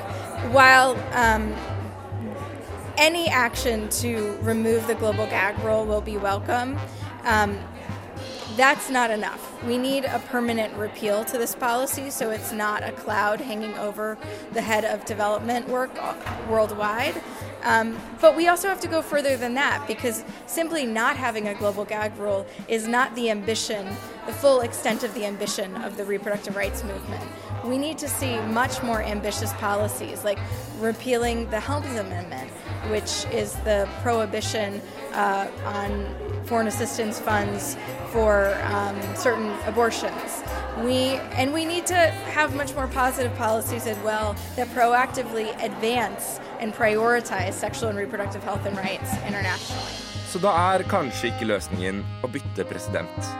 while 0.53 0.97
um, 1.13 1.55
any 2.97 3.29
action 3.29 3.89
to 3.89 4.37
remove 4.43 4.87
the 4.87 4.95
global 4.95 5.27
gag 5.27 5.59
rule 5.61 5.85
will 5.85 6.01
be 6.01 6.17
welcome, 6.17 6.79
um, 7.25 7.59
that's 8.57 8.91
not 8.91 9.11
enough. 9.11 9.63
We 9.65 9.79
need 9.79 10.05
a 10.05 10.19
permanent 10.19 10.75
repeal 10.77 11.25
to 11.27 11.39
this 11.39 11.55
policy 11.55 12.11
so 12.11 12.31
it's 12.31 12.53
not 12.53 12.83
a 12.83 12.93
cloud 12.93 13.41
hanging 13.41 13.75
over 13.79 14.19
the 14.53 14.61
head 14.61 14.85
of 14.85 15.05
development 15.05 15.69
work 15.69 15.91
worldwide. 16.49 17.21
Um, 17.63 17.97
but 18.21 18.37
we 18.37 18.49
also 18.49 18.69
have 18.69 18.81
to 18.81 18.89
go 18.89 19.03
further 19.03 19.37
than 19.37 19.55
that 19.55 19.87
because 19.87 20.25
simply 20.47 20.85
not 20.85 21.17
having 21.17 21.49
a 21.49 21.55
global 21.55 21.85
gag 21.85 22.17
rule 22.19 22.47
is 22.69 22.89
not 22.89 23.15
the 23.15 23.31
ambition, 23.31 23.87
the 24.27 24.33
full 24.33 24.61
extent 24.61 25.05
of 25.05 25.15
the 25.15 25.25
ambition 25.25 25.77
of 25.77 25.97
the 25.97 26.05
reproductive 26.05 26.57
rights 26.57 26.83
movement. 26.83 27.23
We 27.65 27.79
need 27.79 27.99
to 27.99 28.09
see 28.09 28.39
much 28.41 28.83
more 28.83 29.03
ambitious 29.03 29.53
policies 29.55 30.25
like 30.25 30.39
repealing 30.81 31.49
the 31.51 31.61
Helms 31.61 31.97
Amendment, 31.97 32.51
which 32.91 33.25
is 33.33 33.55
the 33.65 33.89
prohibition 34.03 34.81
uh, 35.13 35.49
on 35.65 36.45
foreign 36.45 36.67
assistance 36.67 37.21
funds 37.21 37.77
for 38.11 38.55
um, 38.65 39.01
certain 39.15 39.51
abortions. 39.67 40.43
We 40.85 41.21
and 41.39 41.53
we 41.53 41.65
need 41.65 41.87
to 41.87 41.95
have 41.95 42.55
much 42.57 42.75
more 42.75 42.89
positive 42.89 43.35
policies 43.37 43.87
as 43.87 43.99
well 43.99 44.35
that 44.57 44.69
proactively 44.69 45.51
advance 45.63 46.41
and 46.63 46.73
prioritize 46.73 47.53
sexual 47.53 47.91
and 47.91 47.99
reproductive 47.99 48.43
health 48.45 48.65
and 48.67 48.77
rights 48.77 49.11
internationally. 49.27 49.93
Så 50.33 50.39
da 50.39 50.53
er 50.73 50.87
kanskje 50.89 51.29
ikke 51.29 51.51
løsningen 51.51 52.01
å 52.25 52.31
bytte 52.33 52.65
president, 52.65 53.33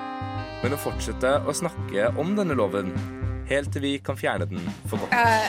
men 0.61 0.75
å 0.75 0.81
fortsette 0.81 1.39
å 1.49 1.55
snakke 1.57 2.11
om 2.21 2.35
denne 2.37 2.59
loven 2.59 2.93
helt 3.49 3.73
til 3.73 3.87
vi 3.87 3.93
kan 4.05 4.19
fjerne 4.19 4.49
den 4.51 4.67
for 4.91 5.01
godt. 5.01 5.15
Uh, 5.15 5.49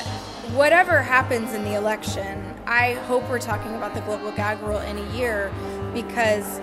whatever 0.55 1.01
happens 1.01 1.53
in 1.53 1.65
the 1.65 1.75
election, 1.75 2.39
I 2.65 2.93
hope 3.09 3.27
we're 3.29 3.43
talking 3.43 3.75
about 3.75 3.93
the 3.93 4.01
global 4.01 4.31
gag 4.31 4.61
rule 4.61 4.79
in 4.79 4.97
a 4.97 5.17
year 5.17 5.51
because 5.93 6.61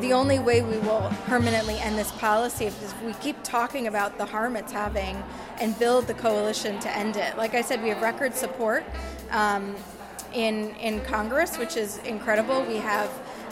the 0.00 0.12
only 0.12 0.38
way 0.38 0.62
we 0.62 0.78
will 0.78 1.10
permanently 1.26 1.78
end 1.78 1.98
this 1.98 2.12
policy 2.12 2.66
is 2.66 2.74
if 2.82 3.02
we 3.02 3.12
keep 3.14 3.36
talking 3.42 3.86
about 3.86 4.18
the 4.18 4.24
harm 4.24 4.56
it's 4.56 4.72
having 4.72 5.22
and 5.60 5.78
build 5.78 6.06
the 6.06 6.14
coalition 6.14 6.78
to 6.80 6.90
end 6.96 7.16
it. 7.16 7.36
Like 7.36 7.54
I 7.54 7.62
said, 7.62 7.82
we 7.82 7.88
have 7.88 8.02
record 8.02 8.34
support 8.34 8.84
um, 9.30 9.74
in 10.34 10.74
in 10.80 11.00
Congress, 11.00 11.58
which 11.58 11.76
is 11.76 11.98
incredible. 12.04 12.64
We 12.68 12.76
have 12.76 13.10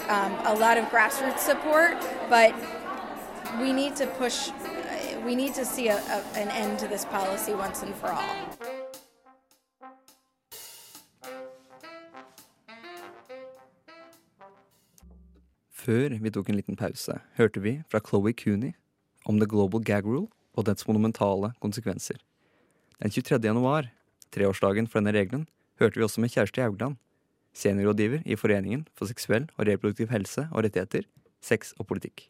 um, 0.08 0.32
a 0.44 0.54
lot 0.54 0.76
of 0.78 0.84
grassroots 0.86 1.38
support, 1.38 1.96
but 2.28 2.52
we 3.60 3.72
need 3.72 3.96
to 3.96 4.06
push. 4.06 4.50
We 5.24 5.34
need 5.34 5.54
to 5.54 5.64
see 5.64 5.88
a, 5.88 5.96
a, 5.96 6.18
an 6.34 6.48
end 6.48 6.78
to 6.80 6.88
this 6.88 7.04
policy 7.04 7.54
once 7.54 7.82
and 7.82 7.94
for 7.94 8.10
all. 8.10 8.36
Før 15.82 16.14
vi 16.22 16.30
tok 16.30 16.48
en 16.48 16.56
liten 16.56 16.76
pause, 16.78 17.16
hørte 17.34 17.60
vi 17.60 17.80
fra 17.90 17.98
Chloé 17.98 18.32
Cooney 18.38 18.72
om 19.26 19.40
The 19.40 19.48
Global 19.50 19.82
Gag 19.82 20.06
Rule 20.06 20.28
og 20.54 20.66
dets 20.68 20.86
monumentale 20.86 21.50
konsekvenser. 21.58 22.20
Den 23.02 23.10
23. 23.10 23.40
januar, 23.42 23.88
treårsdagen 24.30 24.86
for 24.86 25.00
denne 25.00 25.14
regelen, 25.16 25.48
hørte 25.82 25.98
vi 25.98 26.06
også 26.06 26.22
med 26.22 26.30
Kjersti 26.30 26.62
Haugland, 26.62 26.98
seniorrådgiver 27.54 28.22
i 28.24 28.36
Foreningen 28.38 28.86
for 28.96 29.10
seksuell 29.10 29.48
og 29.56 29.66
reproduktiv 29.66 30.12
helse 30.14 30.48
og 30.52 30.64
rettigheter, 30.64 31.08
sex 31.42 31.74
og 31.78 31.86
politikk. 31.90 32.28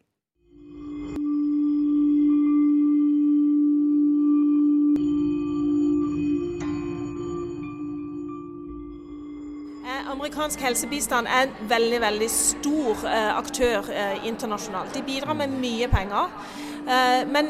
Amerikansk 10.13 10.61
helsebistand 10.61 11.27
er 11.27 11.47
en 11.47 11.69
veldig 11.69 11.99
veldig 12.01 12.27
stor 12.31 13.05
eh, 13.09 13.31
aktør 13.37 13.89
eh, 13.91 14.25
internasjonalt. 14.27 14.93
De 14.95 15.01
bidrar 15.03 15.33
med 15.33 15.51
mye 15.57 15.87
penger. 15.91 16.29
Eh, 16.83 17.23
men 17.27 17.49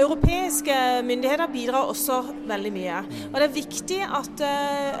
europeiske 0.00 0.76
myndigheter 1.06 1.50
bidrar 1.52 1.90
også 1.90 2.20
veldig 2.48 2.72
mye. 2.72 3.02
Og 3.32 3.34
Det 3.40 3.46
er 3.48 3.54
viktig 3.54 4.00
at 4.20 4.42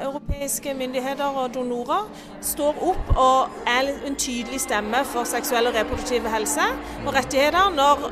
europeiske 0.04 0.74
myndigheter 0.74 1.24
og 1.24 1.54
donorer 1.54 2.08
står 2.40 2.80
opp 2.90 3.14
og 3.16 3.70
er 3.70 3.90
en 4.06 4.16
tydelig 4.16 4.60
stemme 4.60 5.04
for 5.04 5.24
seksuell 5.24 5.70
og 5.70 5.74
reproduktiv 5.78 6.28
helse 6.28 6.66
og 7.06 7.14
rettigheter 7.14 7.72
når 7.74 8.08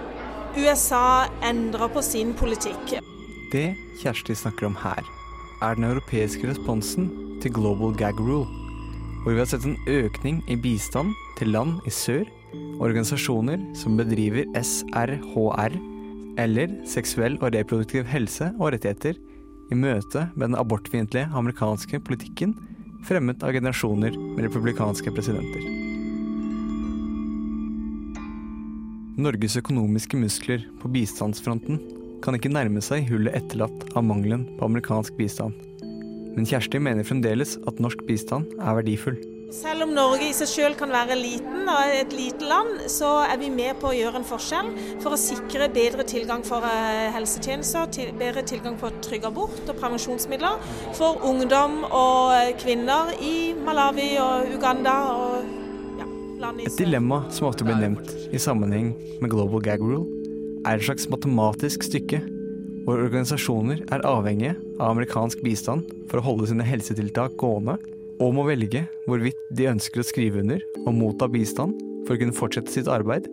USA 0.56 1.28
endrer 1.48 1.88
på 1.88 2.02
sin 2.02 2.34
politikk. 2.34 2.98
Det 3.52 3.74
Kjersti 4.02 4.34
snakker 4.34 4.66
om 4.66 4.76
her, 4.82 5.04
er 5.62 5.74
den 5.74 5.84
europeiske 5.84 6.50
responsen 6.50 7.10
til 7.42 7.52
Global 7.52 7.96
Gag 7.96 8.20
Rule 8.20 8.62
hvor 9.22 9.36
vi 9.36 9.38
har 9.38 9.46
sett 9.46 9.66
en 9.68 9.78
økning 9.86 10.40
i 10.50 10.56
bistand 10.58 11.12
til 11.38 11.52
land 11.54 11.76
i 11.86 11.92
sør, 11.94 12.24
organisasjoner 12.82 13.60
som 13.78 13.94
bedriver 13.96 14.48
SRHR, 14.58 15.76
eller 16.40 16.72
seksuell 16.88 17.38
og 17.40 17.52
reproduktiv 17.54 18.06
helse 18.08 18.52
og 18.58 18.72
rettigheter, 18.74 19.18
i 19.72 19.76
møte 19.78 20.26
med 20.34 20.50
den 20.50 20.58
abortfiendtlige 20.60 21.30
amerikanske 21.32 22.00
politikken 22.04 22.52
fremmet 23.06 23.42
av 23.42 23.54
generasjoner 23.56 24.12
med 24.18 24.44
republikanske 24.44 25.12
presidenter. 25.14 25.64
Norges 29.22 29.56
økonomiske 29.60 30.18
muskler 30.20 30.64
på 30.80 30.90
bistandsfronten 30.92 31.80
kan 32.24 32.36
ikke 32.36 32.52
nærme 32.52 32.80
seg 32.84 33.08
hullet 33.10 33.34
etterlatt 33.36 33.88
av 33.96 34.06
mangelen 34.06 34.46
på 34.58 34.68
amerikansk 34.68 35.16
bistand. 35.18 35.56
Men 36.32 36.48
Kjersti 36.48 36.80
mener 36.80 37.06
fremdeles 37.06 37.58
at 37.68 37.80
norsk 37.82 38.04
bistand 38.08 38.48
er 38.60 38.78
verdifull. 38.78 39.18
Selv 39.52 39.84
om 39.84 39.90
Norge 39.92 40.30
i 40.30 40.32
seg 40.32 40.48
selv 40.48 40.76
kan 40.80 40.88
være 40.94 41.12
liten 41.18 41.66
og 41.68 41.90
et 41.92 42.14
lite 42.16 42.46
land, 42.48 42.86
så 42.88 43.10
er 43.26 43.36
vi 43.36 43.50
med 43.52 43.76
på 43.82 43.90
å 43.90 43.92
gjøre 43.92 44.22
en 44.22 44.24
forskjell 44.24 44.70
for 45.02 45.12
å 45.12 45.18
sikre 45.20 45.68
bedre 45.74 46.06
tilgang 46.08 46.40
for 46.46 46.64
helsetjenester, 47.12 48.14
bedre 48.16 48.46
tilgang 48.48 48.78
på 48.80 48.88
trygg 49.04 49.26
abort 49.28 49.60
og 49.66 49.76
prevensjonsmidler 49.76 50.56
for 50.96 51.20
ungdom 51.28 51.82
og 51.84 52.56
kvinner 52.64 53.12
i 53.20 53.52
Malawi 53.52 54.14
og 54.24 54.56
Uganda 54.56 54.96
og 55.18 56.00
ja, 56.00 56.08
land 56.46 56.64
i 56.64 56.70
Et 56.72 56.80
dilemma 56.80 57.20
som 57.28 57.50
ofte 57.52 57.68
blir 57.68 57.76
nevnt 57.76 58.16
i 58.32 58.40
sammenheng 58.40 58.94
med 59.20 59.36
Global 59.36 59.60
Gag 59.68 59.84
Rule, 59.84 60.06
er 60.64 60.80
et 60.80 60.88
slags 60.88 61.10
matematisk 61.12 61.84
stykke 61.90 62.24
hvor 62.86 63.04
organisasjoner 63.04 63.84
er 63.92 64.08
avhengige 64.08 64.56
av 64.78 64.94
amerikansk 64.94 65.44
bistand 65.44 65.84
for 66.08 66.18
å 66.22 66.30
holde 66.30 66.48
sine 66.48 66.64
helsetiltak 66.66 67.36
gående, 67.36 67.76
og 68.20 68.34
må 68.36 68.44
velge 68.48 68.84
hvorvidt 69.06 69.40
de 69.56 69.70
ønsker 69.70 70.02
å 70.02 70.06
skrive 70.06 70.42
under 70.42 70.62
og 70.84 70.92
motta 70.96 71.28
bistand 71.30 71.78
for 72.06 72.16
å 72.16 72.20
kunne 72.20 72.36
fortsette 72.36 72.74
sitt 72.74 72.90
arbeid 72.90 73.28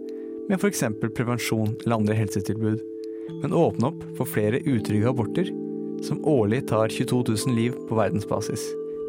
med 0.50 0.58
f.eks. 0.58 0.84
prevensjon 1.16 1.76
eller 1.84 1.98
andre 2.00 2.18
helsetilbud, 2.18 2.80
men 3.42 3.56
åpne 3.56 3.92
opp 3.92 4.06
for 4.18 4.30
flere 4.30 4.62
utrygge 4.66 5.12
aborter 5.12 5.52
som 6.06 6.22
årlig 6.28 6.64
tar 6.72 6.90
22 6.90 7.24
000 7.28 7.58
liv 7.58 7.76
på 7.90 7.98
verdensbasis. 8.00 8.64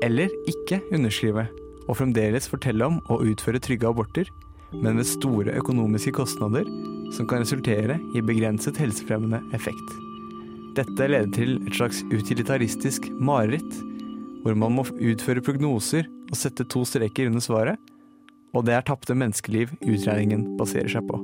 Eller 0.05 0.33
ikke 0.51 0.81
underskrive 0.93 1.47
og 1.87 1.97
fremdeles 1.99 2.49
fortelle 2.51 2.87
om 2.87 3.01
å 3.11 3.21
utføre 3.27 3.61
trygge 3.63 3.89
aborter, 3.89 4.29
men 4.71 5.01
ved 5.01 5.09
store 5.09 5.57
økonomiske 5.59 6.13
kostnader 6.15 6.69
som 7.17 7.27
kan 7.27 7.43
resultere 7.43 7.99
i 8.15 8.23
begrenset 8.23 8.79
helsefremmende 8.79 9.43
effekt. 9.57 9.97
Dette 10.77 11.09
leder 11.11 11.33
til 11.35 11.57
et 11.65 11.75
slags 11.75 12.05
utilitaristisk 12.13 13.09
mareritt, 13.19 13.73
hvor 14.45 14.57
man 14.59 14.77
må 14.77 14.87
utføre 14.91 15.45
prognoser 15.45 16.09
og 16.31 16.39
sette 16.39 16.67
to 16.71 16.85
streker 16.89 17.31
under 17.31 17.45
svaret, 17.45 17.91
og 18.55 18.67
det 18.67 18.75
er 18.75 18.87
tapte 18.87 19.15
menneskeliv 19.15 19.75
utregningen 19.81 20.57
baserer 20.59 20.91
seg 20.91 21.07
på. 21.11 21.21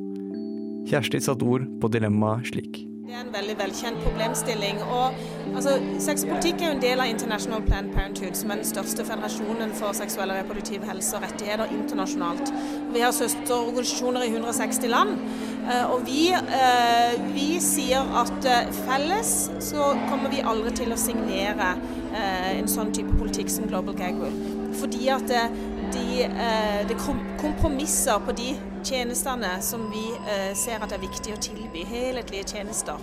Kjersti 0.87 1.23
satte 1.23 1.47
ord 1.47 1.65
på 1.83 1.91
dilemmaet 1.91 2.53
slik. 2.53 2.85
Det 3.07 3.15
er 3.15 3.23
en 3.23 3.31
veldig 3.31 3.55
velkjent 3.59 4.01
problemstilling. 4.03 4.81
og 4.83 5.15
altså, 5.55 5.77
Sexpolitikk 6.03 6.61
er 6.61 6.67
jo 6.67 6.75
en 6.75 6.83
del 6.83 7.03
av 7.03 7.11
International 7.11 7.63
Planned 7.63 7.95
Parenthood, 7.95 8.35
som 8.35 8.51
er 8.51 8.59
den 8.59 8.67
største 8.67 9.07
federasjonen 9.07 9.75
for 9.79 9.95
seksuell 9.95 10.33
og 10.35 10.41
reproduktiv 10.41 10.83
helse 10.91 11.15
og 11.15 11.23
rettigheter 11.23 11.71
internasjonalt. 11.77 12.51
Vi 12.95 13.05
har 13.05 13.15
søsterorganisasjoner 13.15 14.27
i 14.27 14.33
160 14.35 14.91
land. 14.91 15.15
Eh, 15.67 15.87
og 15.91 16.05
vi, 16.07 16.29
eh, 16.31 17.15
vi 17.35 17.47
sier 17.63 18.07
at 18.21 18.47
eh, 18.47 18.69
felles 18.87 19.33
så 19.67 19.89
kommer 20.07 20.31
vi 20.31 20.45
aldri 20.47 20.71
til 20.83 20.95
å 20.95 20.99
signere 21.01 21.75
en 22.17 22.69
sånn 22.71 22.95
type 22.97 23.13
politikk 23.19 23.51
som 23.53 23.67
Global 23.69 23.97
Gag 23.99 24.17
Rule. 24.17 24.55
Fordi 24.79 25.11
at 25.13 25.29
de, 25.93 26.23
det 26.89 26.97
kompromisser 27.03 28.23
på 28.25 28.33
de 28.39 28.55
tjenestene 28.87 29.57
som 29.65 29.89
vi 29.91 30.05
eh, 30.15 30.53
ser 30.59 30.83
at 30.85 30.95
er 30.95 31.03
viktig 31.03 31.35
å 31.35 31.41
tilby. 31.43 31.85
Helhetlige 31.89 32.47
tjenester. 32.55 33.03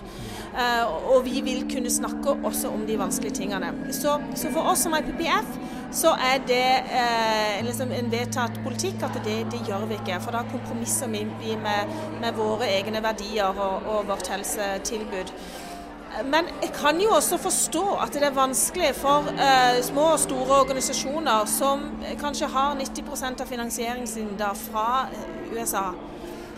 Eh, 0.54 0.84
og 1.12 1.24
vi 1.26 1.42
vil 1.44 1.64
kunne 1.70 1.92
snakke 1.92 2.38
også 2.44 2.72
om 2.74 2.86
de 2.88 2.98
vanskelige 3.00 3.42
tingene. 3.42 3.72
Så, 3.92 4.18
så 4.38 4.52
for 4.54 4.72
oss 4.72 4.84
som 4.86 4.96
IPPF 4.96 5.58
så 5.94 6.14
er 6.18 6.40
det 6.48 6.62
eh, 7.00 7.60
liksom 7.66 7.92
en 7.94 8.10
vedtatt 8.10 8.56
politikk 8.64 9.04
at 9.06 9.18
det, 9.26 9.36
det, 9.52 9.60
gjør 9.68 9.86
vi 9.90 9.98
ikke. 10.00 10.18
For 10.24 10.34
da 10.34 10.42
kompromisser 10.50 11.10
vi 11.12 11.54
med, 11.60 11.92
med 12.22 12.34
våre 12.38 12.70
egne 12.72 13.02
verdier 13.04 13.52
og, 13.54 13.86
og 13.86 14.08
vårt 14.10 14.32
helsetilbud. 14.32 15.30
Men 16.30 16.48
jeg 16.62 16.70
kan 16.76 17.00
jo 17.02 17.10
også 17.16 17.38
forstå 17.42 17.84
at 18.04 18.14
det 18.14 18.28
er 18.28 18.34
vanskelig 18.36 18.92
for 18.98 19.26
eh, 19.34 19.80
små 19.82 20.12
og 20.14 20.20
store 20.22 20.60
organisasjoner 20.62 21.46
som 21.50 21.88
kanskje 22.20 22.50
har 22.54 22.76
90% 22.78 23.42
av 23.42 23.50
finansieringen 23.50 24.06
sin 24.10 24.34
da 24.38 24.52
fra 24.58 25.08
USA. 25.52 25.90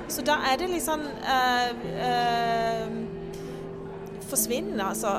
Så 0.09 0.23
da 0.27 0.39
er 0.51 0.61
det 0.61 0.69
litt 0.71 0.85
sånn 0.87 1.03
eh, 1.03 1.71
uh, 1.99 2.91
forsvinn. 4.31 4.75
Altså, 4.83 5.11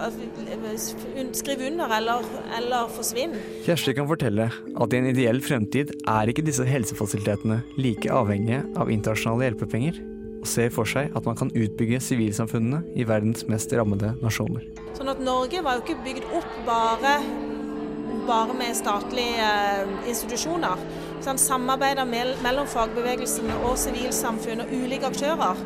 skriv 1.36 1.63
under 1.67 1.91
eller, 1.97 2.28
eller 2.58 2.91
forsvinn. 2.95 3.36
Kjersti 3.65 3.95
kan 3.97 4.08
fortelle 4.10 4.50
at 4.52 4.93
i 4.93 5.02
en 5.02 5.10
ideell 5.12 5.41
fremtid 5.43 5.93
er 6.08 6.32
ikke 6.32 6.45
disse 6.47 6.65
helsefasilitetene 6.67 7.62
like 7.80 8.12
avhengige 8.12 8.63
av 8.80 8.91
internasjonale 8.93 9.50
hjelpepenger, 9.50 10.00
ser 10.49 10.71
for 10.73 10.89
seg 10.89 11.13
at 11.15 11.27
man 11.27 11.38
kan 11.39 11.51
utbygge 11.53 11.99
sivilsamfunnene 12.03 12.83
i 12.97 13.05
verdens 13.07 13.45
mest 13.51 13.73
rammede 13.77 14.13
nasjoner. 14.23 14.65
Sånn 14.97 15.12
at 15.12 15.21
Norge 15.23 15.62
var 15.65 15.77
jo 15.77 15.86
ikke 15.86 15.99
bygd 16.05 16.31
opp 16.39 16.55
bare, 16.67 17.17
bare 18.27 18.55
med 18.57 18.77
statlige 18.77 19.51
eh, 19.51 19.93
institusjoner. 20.10 20.81
Sånn, 21.25 21.39
samarbeidet 21.41 22.05
mellom 22.07 22.69
fagbevegelsen 22.69 23.51
og 23.63 23.75
sivilsamfunn 23.81 24.65
og 24.65 24.73
ulike 24.73 25.10
aktører 25.10 25.62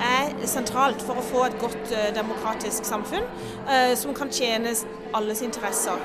er 0.00 0.32
sentralt 0.48 1.02
for 1.04 1.20
å 1.20 1.24
få 1.24 1.44
et 1.48 1.56
godt 1.60 1.90
uh, 1.92 2.06
demokratisk 2.16 2.86
samfunn 2.88 3.26
uh, 3.68 3.92
som 3.98 4.14
kan 4.16 4.32
tjene 4.32 4.72
alles 5.16 5.42
interesser. 5.44 6.00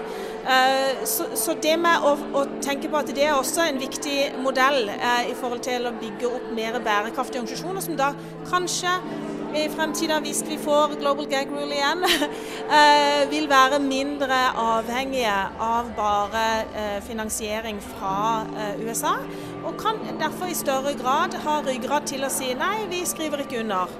Uh, 0.45 1.05
så, 1.09 1.25
så, 1.33 1.55
det 1.61 1.73
med 1.81 2.03
å, 2.05 2.11
å, 2.37 2.43
tenke 2.61 2.89
på 2.91 2.99
at 2.99 3.09
det 3.17 3.23
er 3.25 3.33
også 3.33 3.63
en 3.65 3.79
viktig 3.81 4.35
modell 4.45 4.91
i 4.91 5.33
forhold 5.37 5.63
til 5.65 5.87
å 5.89 5.95
bygge 5.97 6.29
opp 6.29 6.51
mer 6.53 6.77
bærekraftige 6.85 7.41
organisasjoner, 7.41 7.81
som 7.81 7.97
da 7.97 8.11
kanskje 8.51 8.93
i 9.55 9.65
fremtiden, 9.71 10.19
hvis 10.21 10.43
vi 10.45 10.57
får 10.59 10.97
global 10.99 11.29
gag 11.31 11.49
rule 11.49 11.77
igjen, 11.77 12.03
vil 13.33 13.47
være 13.47 13.79
mindre 13.79 14.39
avhengige 14.59 15.35
av 15.63 15.93
bare 15.95 16.99
finansiering 17.07 17.79
fra 17.93 18.43
USA 18.83 19.13
og 19.65 19.77
kan 19.79 20.01
derfor 20.19 20.51
i 20.51 20.57
større 20.57 20.93
grad 20.99 21.39
ha 21.45 21.55
ryggrad 21.65 22.05
til 22.11 22.25
å 22.25 22.31
si 22.33 22.51
nei, 22.57 22.85
vi 22.91 23.01
skriver 23.07 23.45
ikke 23.45 23.63
under. 23.63 23.93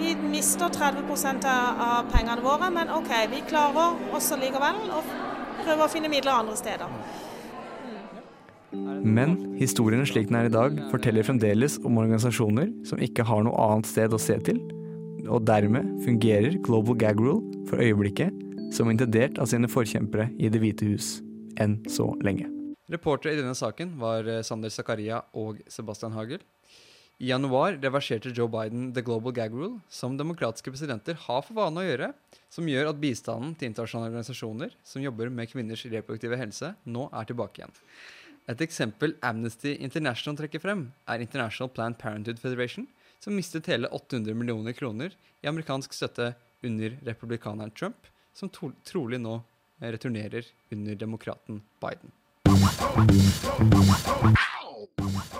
Vi 0.00 0.14
mister 0.16 0.72
30% 0.72 1.44
av 1.50 2.08
pengene 2.12 2.40
våre, 2.44 2.70
men 2.72 2.92
OK, 2.96 3.12
vi 3.34 3.42
klarer 3.50 3.98
oss 4.16 4.30
likevel 4.40 4.80
å 4.96 5.02
prøve 5.64 5.86
å 5.86 5.92
finne 5.92 6.10
midler 6.12 6.34
andre 6.42 6.56
steder. 6.58 6.92
Men 9.00 9.34
historien 9.58 10.04
slik 10.06 10.28
den 10.28 10.38
er 10.38 10.50
i 10.50 10.52
dag, 10.52 10.76
forteller 10.92 11.26
fremdeles 11.26 11.78
om 11.82 11.98
organisasjoner 11.98 12.70
som 12.86 13.00
ikke 13.02 13.26
har 13.26 13.42
noe 13.46 13.64
annet 13.70 13.88
sted 13.90 14.14
å 14.14 14.20
se 14.20 14.36
til, 14.46 14.60
og 15.26 15.44
dermed 15.48 15.88
fungerer 16.04 16.58
Global 16.66 16.96
Gag 17.00 17.20
Rule 17.22 17.64
for 17.70 17.82
øyeblikket 17.82 18.34
som 18.74 18.90
intendert 18.90 19.40
av 19.42 19.50
sine 19.50 19.68
forkjempere 19.70 20.30
i 20.38 20.50
Det 20.52 20.60
hvite 20.62 20.86
hus, 20.86 21.18
enn 21.60 21.80
så 21.90 22.12
lenge. 22.22 22.46
Reportere 22.90 23.34
i 23.34 23.38
denne 23.38 23.54
saken 23.54 23.94
var 24.00 24.26
eh, 24.26 24.42
Sander 24.46 24.70
Zakaria 24.74 25.20
og 25.38 25.60
Sebastian 25.70 26.14
Hagel. 26.16 26.42
I 27.20 27.28
januar 27.28 27.74
reverserte 27.76 28.30
Joe 28.32 28.48
Biden 28.48 28.94
the 28.94 29.02
global 29.02 29.32
gag 29.32 29.52
rule, 29.52 29.80
som 29.92 30.16
demokratiske 30.16 30.70
presidenter 30.72 31.18
har 31.26 31.42
for 31.44 31.52
vane 31.58 31.82
å 31.82 31.84
gjøre, 31.84 32.06
som 32.48 32.64
gjør 32.64 32.88
at 32.88 33.00
bistanden 33.02 33.52
til 33.60 33.68
internasjonale 33.68 34.08
organisasjoner 34.08 34.72
som 34.88 35.04
jobber 35.04 35.28
med 35.28 35.50
kvinners 35.50 35.84
reproduktive 35.92 36.38
helse, 36.40 36.70
nå 36.88 37.10
er 37.12 37.28
tilbake 37.28 37.60
igjen. 37.60 37.76
Et 38.48 38.64
eksempel 38.64 39.12
Amnesty 39.20 39.74
International 39.84 40.38
trekker 40.40 40.64
frem, 40.64 40.86
er 41.04 41.20
International 41.20 41.68
Planned 41.68 42.00
Parenthood 42.00 42.40
Federation, 42.40 42.88
som 43.20 43.36
mistet 43.36 43.68
hele 43.68 43.92
800 43.92 44.32
millioner 44.40 44.72
kroner 44.72 45.12
i 45.44 45.52
amerikansk 45.52 45.92
støtte 45.92 46.32
under 46.64 46.96
republikaneren 47.04 47.76
Trump, 47.76 48.08
som 48.32 48.48
trolig 48.48 49.20
nå 49.20 49.42
returnerer 49.84 50.48
under 50.72 50.96
demokraten 51.04 51.60
Biden. 51.84 52.16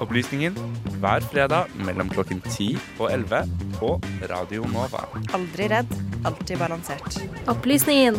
Opplysningen 0.00 0.56
hver 1.00 1.24
fredag 1.32 1.72
mellom 1.86 2.08
klokken 2.12 2.40
10 2.50 2.76
og 2.98 3.10
11 3.12 3.42
på 3.78 3.94
Radio 4.32 4.64
Nova. 4.72 5.06
Aldri 5.36 5.68
redd, 5.72 5.92
alltid 6.24 6.56
balansert. 6.60 7.20
Opplysningen. 7.50 8.18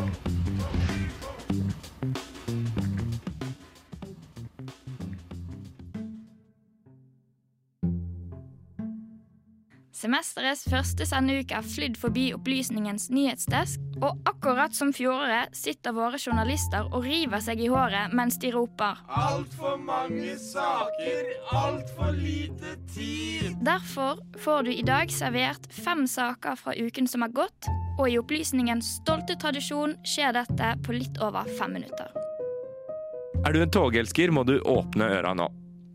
Semesterets 10.22 10.68
første 10.70 11.06
sendeuke 11.10 11.56
har 11.58 11.66
flydd 11.66 11.96
forbi 11.98 12.28
Opplysningens 12.36 13.08
nyhetsdesk, 13.10 13.82
og 14.06 14.20
akkurat 14.30 14.76
som 14.78 14.92
fjoråret 14.94 15.56
sitter 15.58 15.96
våre 15.98 16.20
journalister 16.22 16.86
og 16.92 17.08
river 17.08 17.42
seg 17.42 17.64
i 17.66 17.70
håret 17.72 18.14
mens 18.14 18.38
de 18.42 18.52
roper 18.54 19.00
Altfor 19.10 19.80
mange 19.82 20.36
saker, 20.38 21.32
altfor 21.58 22.14
lite 22.20 22.76
tid. 22.94 23.56
Derfor 23.66 24.22
får 24.44 24.68
du 24.68 24.72
i 24.76 24.86
dag 24.86 25.10
servert 25.10 25.66
fem 25.74 26.06
saker 26.06 26.60
fra 26.60 26.76
uken 26.78 27.10
som 27.10 27.26
har 27.26 27.34
gått, 27.34 27.72
og 27.98 28.06
i 28.06 28.20
Opplysningens 28.22 29.00
stolte 29.00 29.40
tradisjon 29.42 29.98
skjer 30.06 30.38
dette 30.38 30.76
på 30.86 31.00
litt 31.00 31.18
over 31.18 31.50
fem 31.58 31.74
minutter. 31.80 32.14
Er 33.42 33.58
du 33.58 33.64
en 33.64 33.74
togelsker, 33.74 34.30
må 34.30 34.46
du 34.46 34.60
åpne 34.70 35.10
øra 35.18 35.34
nå. 35.34 35.50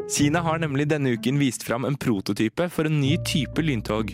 Kina 0.07 0.38
har 0.38 0.61
nemlig 0.62 0.85
denne 0.87 1.16
uken 1.16 1.38
vist 1.40 1.64
fram 1.66 1.85
en 1.85 1.97
prototype 1.99 2.69
for 2.71 2.87
en 2.87 3.01
ny 3.01 3.16
type 3.27 3.59
lyntog. 3.59 4.12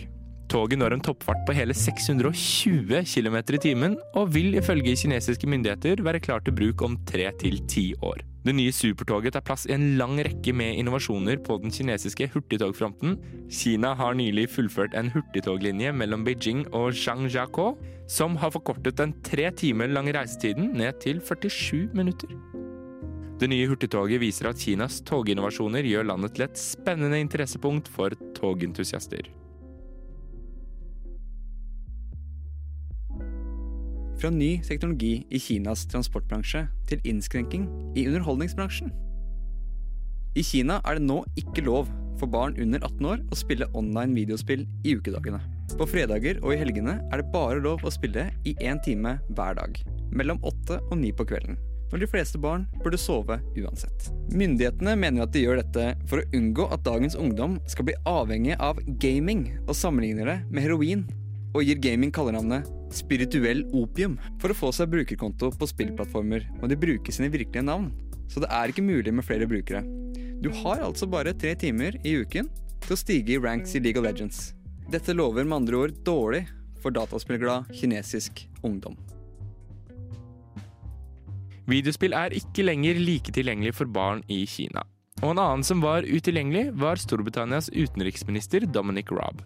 Toget 0.49 0.79
når 0.81 0.95
en 0.95 1.03
toppfart 1.05 1.43
på 1.45 1.53
hele 1.53 1.73
620 1.77 3.03
km 3.05 3.37
i 3.37 3.59
timen, 3.61 3.97
og 4.17 4.31
vil 4.33 4.57
ifølge 4.57 4.95
kinesiske 4.97 5.49
myndigheter 5.49 6.01
være 6.01 6.21
klar 6.21 6.41
til 6.41 6.55
bruk 6.57 6.81
om 6.81 6.97
tre 7.05 7.29
til 7.41 7.61
ti 7.69 7.91
år. 8.01 8.23
Det 8.43 8.55
nye 8.57 8.73
supertoget 8.73 9.37
tar 9.37 9.45
plass 9.45 9.67
i 9.69 9.75
en 9.75 9.93
lang 9.99 10.17
rekke 10.17 10.53
med 10.53 10.81
innovasjoner 10.81 11.37
på 11.45 11.59
den 11.61 11.71
kinesiske 11.71 12.27
hurtigtogfronten. 12.33 13.19
Kina 13.53 13.93
har 13.93 14.17
nylig 14.17 14.49
fullført 14.49 14.97
en 14.97 15.13
hurtigtoglinje 15.13 15.93
mellom 15.93 16.25
Beijing 16.25 16.65
og 16.73 16.97
Zhangjiakou, 16.97 17.77
som 18.09 18.35
har 18.41 18.51
forkortet 18.51 18.97
den 18.97 19.13
tre 19.23 19.51
timer 19.53 19.93
lange 19.93 20.17
reisetiden 20.17 20.73
ned 20.73 20.99
til 21.05 21.21
47 21.21 21.93
minutter. 21.93 22.33
Det 23.43 23.49
nye 23.51 23.65
hurtigtoget 23.67 24.21
viser 24.21 24.47
at 24.47 24.61
Kinas 24.63 25.01
toginnovasjoner 25.03 25.83
gjør 25.83 26.05
landet 26.07 26.31
til 26.37 26.45
et 26.45 26.55
spennende 26.55 27.17
interessepunkt 27.19 27.89
for 27.91 28.13
togentusiaster. 28.37 29.25
Fra 34.21 34.31
ny 34.31 34.53
teknologi 34.63 35.25
i 35.27 35.41
Kinas 35.43 35.83
transportbransje 35.91 36.61
til 36.87 37.03
innskrenking 37.03 37.65
i 37.99 38.05
underholdningsbransjen. 38.07 38.95
I 40.39 40.45
Kina 40.47 40.79
er 40.87 41.01
det 41.01 41.03
nå 41.09 41.19
ikke 41.43 41.65
lov 41.67 41.91
for 42.21 42.31
barn 42.31 42.55
under 42.55 42.79
18 42.79 43.11
år 43.11 43.27
å 43.27 43.41
spille 43.41 43.67
online 43.75 44.15
videospill 44.21 44.63
i 44.87 44.95
ukedagene. 44.95 45.43
På 45.75 45.89
fredager 45.91 46.39
og 46.45 46.55
i 46.55 46.61
helgene 46.63 47.01
er 47.11 47.19
det 47.19 47.35
bare 47.35 47.59
lov 47.59 47.83
å 47.83 47.91
spille 47.91 48.29
i 48.47 48.55
én 48.63 48.79
time 48.87 49.17
hver 49.35 49.59
dag. 49.59 49.83
Mellom 50.15 50.39
åtte 50.47 50.79
og 50.87 50.95
ni 51.03 51.11
på 51.11 51.27
kvelden 51.27 51.59
når 51.93 52.01
de 52.01 52.09
fleste 52.09 52.39
barn 52.41 52.63
burde 52.81 52.97
sove 52.97 53.37
uansett. 53.53 54.07
Myndighetene 54.33 54.95
mener 54.97 55.27
at 55.27 55.33
de 55.35 55.43
gjør 55.43 55.59
dette 55.61 55.91
for 56.09 56.23
å 56.23 56.29
unngå 56.33 56.65
at 56.73 56.81
dagens 56.87 57.13
ungdom 57.19 57.59
skal 57.69 57.85
bli 57.85 57.95
avhengig 58.09 58.57
av 58.57 58.79
gaming, 59.03 59.45
og 59.67 59.77
sammenligner 59.77 60.31
det 60.31 60.39
med 60.49 60.65
heroin, 60.65 61.05
og 61.53 61.61
gir 61.61 61.77
gaming 61.77 62.09
kallenavnet 62.09 62.65
spirituell 62.93 63.61
opium. 63.77 64.17
For 64.41 64.49
å 64.49 64.57
få 64.57 64.71
seg 64.73 64.89
brukerkonto 64.89 65.51
på 65.53 65.69
spillplattformer 65.69 66.49
må 66.57 66.69
de 66.71 66.79
bruke 66.81 67.13
sine 67.13 67.29
virkelige 67.29 67.67
navn, 67.69 67.91
så 68.25 68.41
det 68.41 68.49
er 68.49 68.73
ikke 68.73 68.85
mulig 68.89 69.13
med 69.13 69.27
flere 69.27 69.49
brukere. 69.49 69.85
Du 70.41 70.49
har 70.63 70.81
altså 70.81 71.05
bare 71.07 71.37
tre 71.37 71.53
timer 71.53 71.99
i 72.01 72.17
uken 72.25 72.49
til 72.83 72.97
å 72.97 72.99
stige 72.99 73.37
i 73.37 73.41
ranks 73.41 73.77
i 73.77 73.85
League 73.85 74.01
of 74.01 74.09
Legends. 74.09 74.49
Dette 74.89 75.13
lover 75.13 75.45
med 75.45 75.61
andre 75.61 75.85
ord 75.85 75.97
dårlig 76.03 76.47
for 76.81 76.91
dataspillglad 76.91 77.69
kinesisk 77.71 78.47
ungdom. 78.65 78.97
Videospill 81.69 82.15
er 82.17 82.35
ikke 82.35 82.65
lenger 82.65 82.99
like 82.99 83.31
tilgjengelig 83.35 83.77
for 83.77 83.87
barn 83.87 84.23
i 84.31 84.43
Kina. 84.49 84.83
Og 85.21 85.31
en 85.31 85.39
annen 85.39 85.63
som 85.63 85.83
var 85.83 86.03
utilgjengelig, 86.03 86.73
var 86.75 86.99
Storbritannias 86.99 87.69
utenriksminister 87.71 88.65
Dominic 88.67 89.11
Raab. 89.13 89.43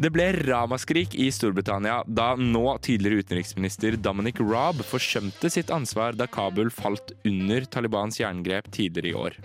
Det 0.00 0.10
ble 0.12 0.30
ramaskrik 0.46 1.14
i 1.18 1.28
Storbritannia 1.32 2.00
da 2.08 2.32
nå 2.38 2.64
tidligere 2.84 3.22
utenriksminister 3.24 3.96
Dominic 4.00 4.40
Raab 4.40 4.80
forsømte 4.86 5.50
sitt 5.52 5.70
ansvar 5.74 6.16
da 6.16 6.26
Kabul 6.30 6.72
falt 6.72 7.12
under 7.28 7.66
Talibans 7.68 8.20
jerngrep 8.20 8.70
tidligere 8.72 9.10
i 9.12 9.18
år. 9.26 9.38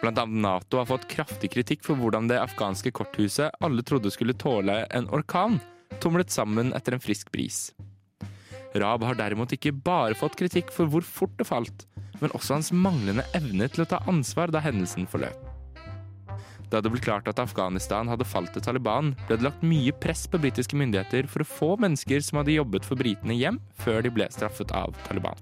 Blant 0.00 0.20
annet 0.22 0.40
Nato 0.40 0.80
har 0.80 0.88
fått 0.88 1.08
kraftig 1.10 1.50
kritikk 1.52 1.84
for 1.84 1.98
hvordan 1.98 2.30
det 2.30 2.40
afghanske 2.40 2.92
korthuset 2.96 3.52
alle 3.60 3.84
trodde 3.84 4.12
skulle 4.14 4.38
tåle 4.38 4.84
en 4.88 5.10
orkan, 5.12 5.58
tumlet 6.00 6.32
sammen 6.32 6.72
etter 6.76 6.96
en 6.96 7.02
frisk 7.02 7.32
bris. 7.34 7.68
Raab 8.78 9.02
har 9.02 9.18
derimot 9.18 9.52
ikke 9.56 9.72
bare 9.74 10.14
fått 10.18 10.38
kritikk 10.38 10.70
for 10.74 10.90
hvor 10.90 11.02
fort 11.06 11.34
det 11.40 11.48
falt, 11.48 11.86
men 12.20 12.34
også 12.36 12.58
hans 12.58 12.72
manglende 12.72 13.26
evne 13.34 13.66
til 13.70 13.84
å 13.84 13.88
ta 13.90 14.02
ansvar 14.10 14.52
da 14.54 14.62
hendelsen 14.62 15.08
forløp. 15.10 15.50
Da 16.70 16.78
det 16.78 16.92
ble 16.92 17.02
klart 17.02 17.26
at 17.26 17.40
Afghanistan 17.42 18.06
hadde 18.06 18.28
falt 18.28 18.52
til 18.54 18.62
Taliban, 18.62 19.10
ble 19.26 19.40
det 19.40 19.48
lagt 19.48 19.64
mye 19.66 19.90
press 19.90 20.28
på 20.30 20.38
britiske 20.38 20.78
myndigheter 20.78 21.26
for 21.26 21.42
å 21.42 21.50
få 21.56 21.70
mennesker 21.82 22.22
som 22.22 22.38
hadde 22.38 22.54
jobbet 22.54 22.86
for 22.86 23.00
britene 23.00 23.34
hjem, 23.34 23.58
før 23.82 24.04
de 24.06 24.12
ble 24.14 24.28
straffet 24.30 24.70
av 24.70 24.94
Taliban. 25.08 25.34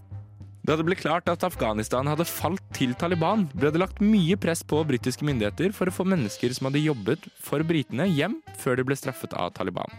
Da 0.69 0.75
det 0.77 0.85
ble 0.85 0.97
klart 1.01 1.29
at 1.33 1.45
Afghanistan 1.45 2.09
hadde 2.09 2.27
falt 2.29 2.65
til 2.77 2.95
Taliban, 2.97 3.47
ble 3.53 3.71
det 3.73 3.81
lagt 3.81 4.01
mye 4.05 4.37
press 4.41 4.65
på 4.65 4.81
britiske 4.89 5.25
myndigheter 5.25 5.73
for 5.77 5.89
å 5.89 5.95
få 5.95 6.05
mennesker 6.09 6.53
som 6.57 6.69
hadde 6.69 6.85
jobbet 6.85 7.29
for 7.41 7.65
britene 7.65 8.09
hjem, 8.09 8.41
før 8.61 8.81
de 8.81 8.89
ble 8.89 8.97
straffet 8.97 9.37
av 9.37 9.53
Taliban. 9.57 9.93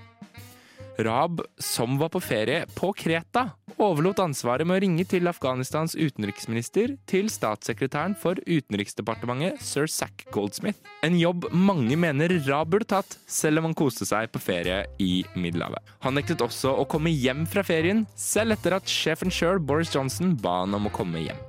Raab, 0.99 1.41
som 1.57 1.97
var 1.97 2.09
på 2.11 2.19
ferie 2.19 2.65
på 2.75 2.91
Kreta, 2.97 3.45
overlot 3.79 4.19
ansvaret 4.19 4.67
med 4.67 4.79
å 4.79 4.83
ringe 4.83 5.05
til 5.07 5.29
Afghanistans 5.31 5.95
utenriksminister 5.95 6.97
til 7.07 7.29
statssekretæren 7.31 8.17
for 8.19 8.39
Utenriksdepartementet, 8.43 9.61
sir 9.63 9.87
Zack 9.87 10.25
Goldsmith. 10.35 10.81
En 11.05 11.15
jobb 11.15 11.47
mange 11.55 11.95
mener 11.99 12.35
Raab 12.49 12.73
burde 12.73 12.89
tatt, 12.91 13.15
selv 13.27 13.61
om 13.61 13.69
han 13.69 13.77
koste 13.79 14.07
seg 14.09 14.27
på 14.33 14.41
ferie 14.43 14.81
i 14.99 15.21
Middelhavet. 15.39 15.95
Han 16.03 16.19
nektet 16.19 16.43
også 16.43 16.75
å 16.75 16.87
komme 16.89 17.13
hjem 17.13 17.45
fra 17.47 17.63
ferien, 17.63 18.03
selv 18.19 18.57
etter 18.57 18.75
at 18.75 18.91
sjefen 18.91 19.31
sjøl, 19.31 19.61
Boris 19.63 19.93
Johnson, 19.95 20.35
ba 20.35 20.61
han 20.65 20.75
om 20.75 20.89
å 20.91 20.95
komme 20.95 21.23
hjem. 21.23 21.39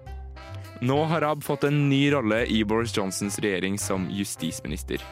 Nå 0.80 1.02
har 1.10 1.26
Raab 1.26 1.42
fått 1.44 1.66
en 1.68 1.88
ny 1.90 2.06
rolle 2.14 2.46
i 2.48 2.62
Boris 2.64 2.94
Johnsons 2.96 3.36
regjering 3.42 3.76
som 3.78 4.06
justisminister. 4.14 5.02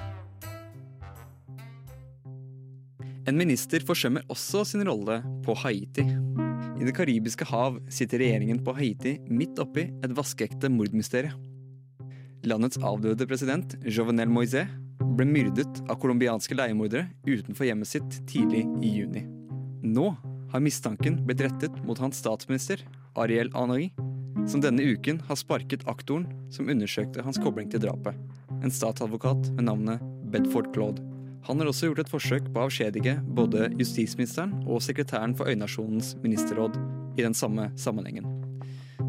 En 3.29 3.37
minister 3.37 3.83
forsømmer 3.85 4.25
også 4.33 4.63
sin 4.65 4.81
rolle 4.89 5.19
på 5.45 5.53
Haiti. 5.61 6.05
I 6.81 6.87
Det 6.87 6.95
karibiske 6.97 7.45
hav 7.51 7.77
sitter 7.93 8.23
regjeringen 8.23 8.63
på 8.65 8.73
Haiti 8.73 9.19
midt 9.29 9.59
oppi 9.61 9.85
et 9.91 10.15
vaskeekte 10.17 10.71
mordmysterium. 10.73 11.43
Landets 12.49 12.79
avdøde 12.81 13.27
president, 13.29 13.75
Jovenel 13.85 14.31
Moise, 14.33 14.63
ble 15.19 15.27
myrdet 15.29 15.83
av 15.91 15.99
colombianske 16.01 16.57
leiemordere 16.57 17.11
utenfor 17.27 17.69
hjemmet 17.69 17.91
sitt 17.91 18.17
tidlig 18.31 18.63
i 18.81 18.95
juni. 18.95 19.27
Nå 19.85 20.07
har 20.55 20.65
mistanken 20.65 21.21
blitt 21.27 21.45
rettet 21.45 21.77
mot 21.85 22.01
hans 22.01 22.23
statsminister, 22.23 22.81
Ariel 23.19 23.53
Henry, 23.53 23.91
som 24.49 24.65
denne 24.65 24.87
uken 24.95 25.21
har 25.29 25.37
sparket 25.37 25.85
aktoren 25.91 26.25
som 26.55 26.73
undersøkte 26.73 27.27
hans 27.27 27.43
kobling 27.43 27.69
til 27.69 27.85
drapet, 27.85 28.17
en 28.63 28.73
statsadvokat 28.73 29.53
med 29.59 29.69
navnet 29.69 30.11
Bedford 30.33 30.73
Claude. 30.73 31.18
Han 31.47 31.61
har 31.61 31.71
også 31.71 31.89
gjort 31.89 32.03
et 32.03 32.11
forsøk 32.11 32.51
på 32.51 32.61
å 32.61 32.67
avskjedige 32.67 33.19
både 33.39 33.71
justisministeren 33.79 34.57
og 34.67 34.83
sekretæren 34.85 35.37
for 35.39 35.49
Øynasjonens 35.49 36.17
ministerråd 36.25 36.77
i 37.19 37.25
den 37.25 37.37
samme 37.37 37.71
sammenhengen. 37.79 38.27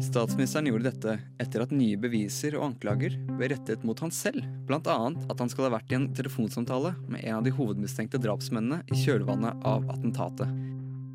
Statsministeren 0.00 0.70
gjorde 0.70 0.88
dette 0.88 1.16
etter 1.42 1.64
at 1.64 1.72
nye 1.74 1.98
beviser 2.00 2.54
og 2.56 2.70
anklager 2.70 3.18
ble 3.36 3.50
rettet 3.52 3.82
mot 3.84 3.98
han 4.00 4.12
selv, 4.14 4.46
bl.a. 4.68 4.80
at 4.80 5.42
han 5.42 5.52
skal 5.52 5.66
ha 5.66 5.74
vært 5.74 5.92
i 5.92 5.98
en 5.98 6.08
telefonsamtale 6.16 6.94
med 7.10 7.24
en 7.24 7.40
av 7.40 7.44
de 7.44 7.52
hovedmistenkte 7.52 8.22
drapsmennene 8.22 8.80
i 8.88 9.00
kjølvannet 9.02 9.66
av 9.66 9.84
attentatet. 9.92 10.48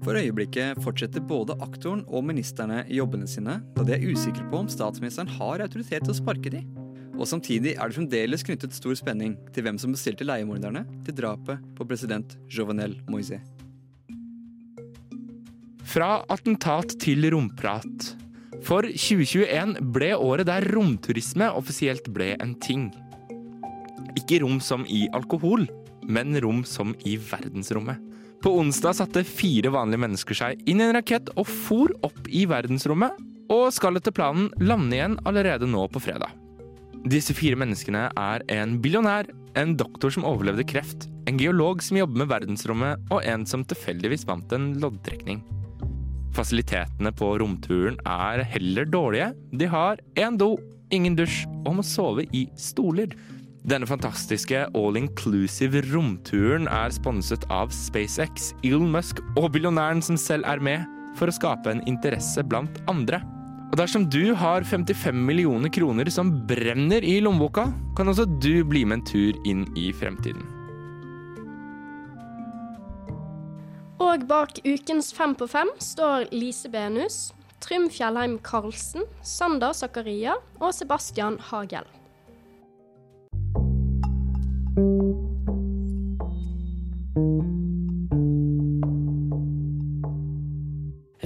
For 0.06 0.20
øyeblikket 0.20 0.84
fortsetter 0.86 1.24
både 1.26 1.56
aktoren 1.66 2.04
og 2.06 2.28
ministerne 2.28 2.84
jobbene 2.94 3.26
sine, 3.30 3.58
da 3.74 3.88
de 3.88 3.96
er 3.96 4.06
usikre 4.06 4.46
på 4.52 4.62
om 4.62 4.70
statsministeren 4.70 5.32
har 5.40 5.66
autoritet 5.66 6.06
til 6.06 6.14
å 6.14 6.20
sparke 6.20 6.54
de. 6.54 6.62
Og 7.16 7.28
samtidig 7.30 7.76
er 7.76 7.88
det 7.88 7.96
fremdeles 7.96 8.44
knyttet 8.44 8.76
stor 8.76 8.96
spenning 9.00 9.38
til 9.56 9.66
hvem 9.66 9.78
som 9.80 9.94
bestilte 9.96 10.28
leiemorderne 10.28 10.84
til 11.08 11.16
drapet 11.16 11.64
på 11.78 11.88
president 11.88 12.36
Jovenel 12.52 12.98
Moise. 13.08 13.40
Fra 15.86 16.26
attentat 16.34 16.98
til 17.00 17.24
romprat. 17.32 18.12
For 18.66 18.88
2021 18.90 19.78
ble 19.96 20.12
året 20.18 20.50
der 20.50 20.66
romturisme 20.76 21.48
offisielt 21.56 22.10
ble 22.12 22.34
en 22.42 22.56
ting. 22.60 22.90
Ikke 24.20 24.42
rom 24.44 24.60
som 24.64 24.84
i 24.90 25.06
alkohol, 25.16 25.68
men 26.04 26.36
rom 26.44 26.64
som 26.68 26.96
i 27.08 27.16
verdensrommet. 27.32 28.02
På 28.44 28.58
onsdag 28.60 28.98
satte 29.00 29.24
fire 29.26 29.72
vanlige 29.74 30.04
mennesker 30.04 30.38
seg 30.38 30.66
inn 30.70 30.82
i 30.82 30.90
en 30.90 30.98
rakett 30.98 31.32
og 31.38 31.48
for 31.48 31.94
opp 32.06 32.28
i 32.28 32.44
verdensrommet, 32.50 33.16
og 33.50 33.70
skal 33.74 33.98
etter 33.98 34.14
planen 34.14 34.50
lande 34.62 34.98
igjen 34.98 35.22
allerede 35.26 35.70
nå 35.70 35.88
på 35.94 36.02
fredag. 36.02 36.34
Disse 37.06 37.36
fire 37.38 37.54
menneskene 37.62 38.08
er 38.18 38.44
en 38.50 38.80
billionær, 38.82 39.28
en 39.62 39.76
doktor 39.78 40.10
som 40.10 40.26
overlevde 40.26 40.66
kreft, 40.66 41.06
en 41.30 41.38
geolog 41.38 41.84
som 41.86 42.00
jobber 42.00 42.24
med 42.24 42.32
verdensrommet, 42.32 43.04
og 43.14 43.22
en 43.30 43.46
som 43.46 43.62
tilfeldigvis 43.62 44.26
vant 44.26 44.56
en 44.58 44.72
loddtrekning. 44.82 45.44
Fasilitetene 46.34 47.12
på 47.16 47.30
romturen 47.40 48.00
er 48.10 48.42
heller 48.50 48.90
dårlige. 48.90 49.30
De 49.54 49.70
har 49.70 50.02
én 50.18 50.40
do, 50.42 50.56
ingen 50.90 51.14
dusj 51.16 51.46
og 51.62 51.78
må 51.78 51.86
sove 51.86 52.26
i 52.34 52.48
stoler. 52.58 53.14
Denne 53.70 53.86
fantastiske 53.90 54.66
all-inclusive 54.74 55.86
romturen 55.92 56.66
er 56.66 56.90
sponset 56.94 57.46
av 57.54 57.70
SpaceX, 57.74 58.50
Elon 58.66 58.90
Musk 58.98 59.22
og 59.38 59.52
billionæren 59.54 60.02
som 60.06 60.18
selv 60.18 60.50
er 60.50 60.58
med, 60.58 60.90
for 61.16 61.30
å 61.30 61.38
skape 61.38 61.70
en 61.70 61.86
interesse 61.86 62.42
blant 62.50 62.82
andre. 62.90 63.22
Og 63.72 63.80
dersom 63.80 64.06
du 64.08 64.34
har 64.38 64.64
55 64.64 65.18
millioner 65.28 65.72
kroner 65.74 66.10
som 66.14 66.30
brenner 66.48 67.04
i 67.04 67.18
lommeboka, 67.24 67.68
kan 67.98 68.12
også 68.12 68.28
du 68.40 68.64
bli 68.68 68.86
med 68.86 69.02
en 69.02 69.08
tur 69.10 69.40
inn 69.48 69.66
i 69.76 69.90
fremtiden. 69.96 70.46
Og 74.00 74.28
bak 74.30 74.60
ukens 74.64 75.12
Fem 75.16 75.34
på 75.36 75.48
fem 75.50 75.72
står 75.82 76.30
Lise 76.36 76.70
Benus, 76.72 77.34
Trym 77.64 77.90
Fjellheim 77.90 78.38
Karlsen, 78.44 79.08
Sander 79.24 79.74
Zakaria 79.74 80.38
og 80.60 80.74
Sebastian 80.76 81.40
Hagel. 81.50 81.88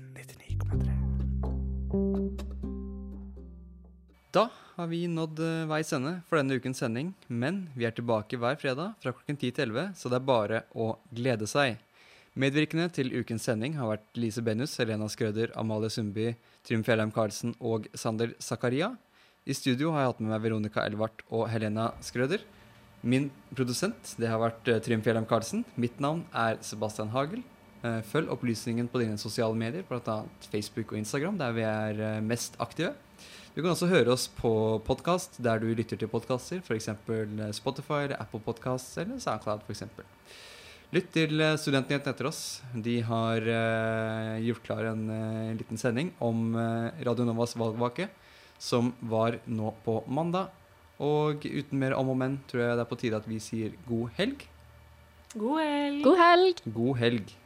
Da 4.31 4.45
har 4.77 4.87
vi 4.87 5.07
nådd 5.11 5.39
eh, 5.43 5.65
veis 5.67 5.91
ende 5.91 6.13
for 6.29 6.39
denne 6.39 6.55
ukens 6.55 6.79
sending, 6.79 7.09
men 7.27 7.65
vi 7.75 7.83
er 7.83 7.91
tilbake 7.91 8.39
hver 8.39 8.55
fredag 8.61 8.93
fra 9.03 9.11
klokken 9.11 9.35
10 9.35 9.51
til 9.57 9.65
11, 9.73 9.89
så 9.99 10.07
det 10.07 10.21
er 10.21 10.29
bare 10.29 10.61
å 10.71 10.93
glede 11.11 11.49
seg. 11.51 11.81
Medvirkende 12.39 12.87
til 12.95 13.11
ukens 13.11 13.43
sending 13.43 13.75
har 13.75 13.91
vært 13.91 14.07
Lise 14.15 14.39
Benus, 14.39 14.77
Helena 14.79 15.09
Skrøder, 15.11 15.51
Amalie 15.59 15.91
Sundby, 15.91 16.29
Trym 16.63 16.85
Fjellheim 16.87 17.11
Karlsen 17.11 17.57
og 17.59 17.91
Sander 17.91 18.37
Zakaria. 18.39 18.93
I 19.43 19.51
studio 19.57 19.91
har 19.91 20.05
jeg 20.05 20.13
hatt 20.13 20.23
med 20.23 20.31
meg 20.31 20.45
Veronica 20.47 20.87
Elvart 20.87 21.25
og 21.27 21.49
Helena 21.51 21.91
Skrøder. 21.99 22.39
Min 23.03 23.27
produsent 23.51 24.15
det 24.15 24.31
har 24.31 24.39
vært 24.39 24.63
eh, 24.71 24.79
Trym 24.79 25.03
Fjellheim 25.03 25.27
Karlsen. 25.27 25.67
Mitt 25.75 25.99
navn 25.99 26.23
er 26.31 26.55
Sebastian 26.63 27.11
Hagel. 27.11 27.43
Eh, 27.81 28.01
Følg 28.05 28.29
opplysningen 28.29 28.89
på 28.91 29.01
dine 29.01 29.17
sosiale 29.17 29.57
medier, 29.57 29.85
bl.a. 29.89 30.19
Facebook 30.51 30.93
og 30.93 30.99
Instagram, 31.01 31.39
der 31.41 31.55
vi 31.55 31.63
er 31.65 32.01
eh, 32.05 32.19
mest 32.21 32.59
aktive. 32.61 32.93
Du 33.55 33.59
kan 33.59 33.73
også 33.73 33.89
høre 33.91 34.13
oss 34.13 34.27
på 34.31 34.51
podkast 34.87 35.39
der 35.43 35.59
du 35.59 35.65
lytter 35.75 35.97
til 35.99 36.07
podkaster, 36.11 36.61
f.eks. 36.63 36.87
Spotify, 37.57 38.05
Apple 38.15 38.39
Podcasts 38.45 38.95
eller 39.01 39.19
SoundCloud 39.19 39.65
f.eks. 39.65 39.83
Lytt 40.93 41.09
til 41.15 41.41
eh, 41.41 41.57
Studentnyhetene 41.57 42.13
etter 42.13 42.29
oss. 42.29 42.61
De 42.85 42.99
har 43.07 43.49
eh, 43.57 44.37
gjort 44.45 44.63
klar 44.69 44.91
en 44.93 45.03
eh, 45.17 45.51
liten 45.57 45.81
sending 45.81 46.13
om 46.21 46.53
eh, 46.53 47.03
Radio 47.07 47.25
Novas 47.27 47.57
valgvake, 47.57 48.11
som 48.61 48.93
var 49.01 49.41
nå 49.49 49.73
på 49.87 50.03
mandag. 50.05 50.53
Og 51.01 51.41
uten 51.49 51.81
mer 51.81 51.97
om 51.97 52.13
og 52.13 52.17
men 52.21 52.37
tror 52.45 52.61
jeg 52.61 52.77
det 52.77 52.85
er 52.85 52.91
på 52.93 53.01
tide 53.01 53.17
at 53.17 53.25
vi 53.25 53.41
sier 53.41 53.73
god 53.87 54.11
helg. 54.19 54.45
God 55.33 55.63
helg. 55.63 56.03
God 56.05 56.19
helg. 56.21 56.67
God 56.75 56.99
helg. 57.01 57.37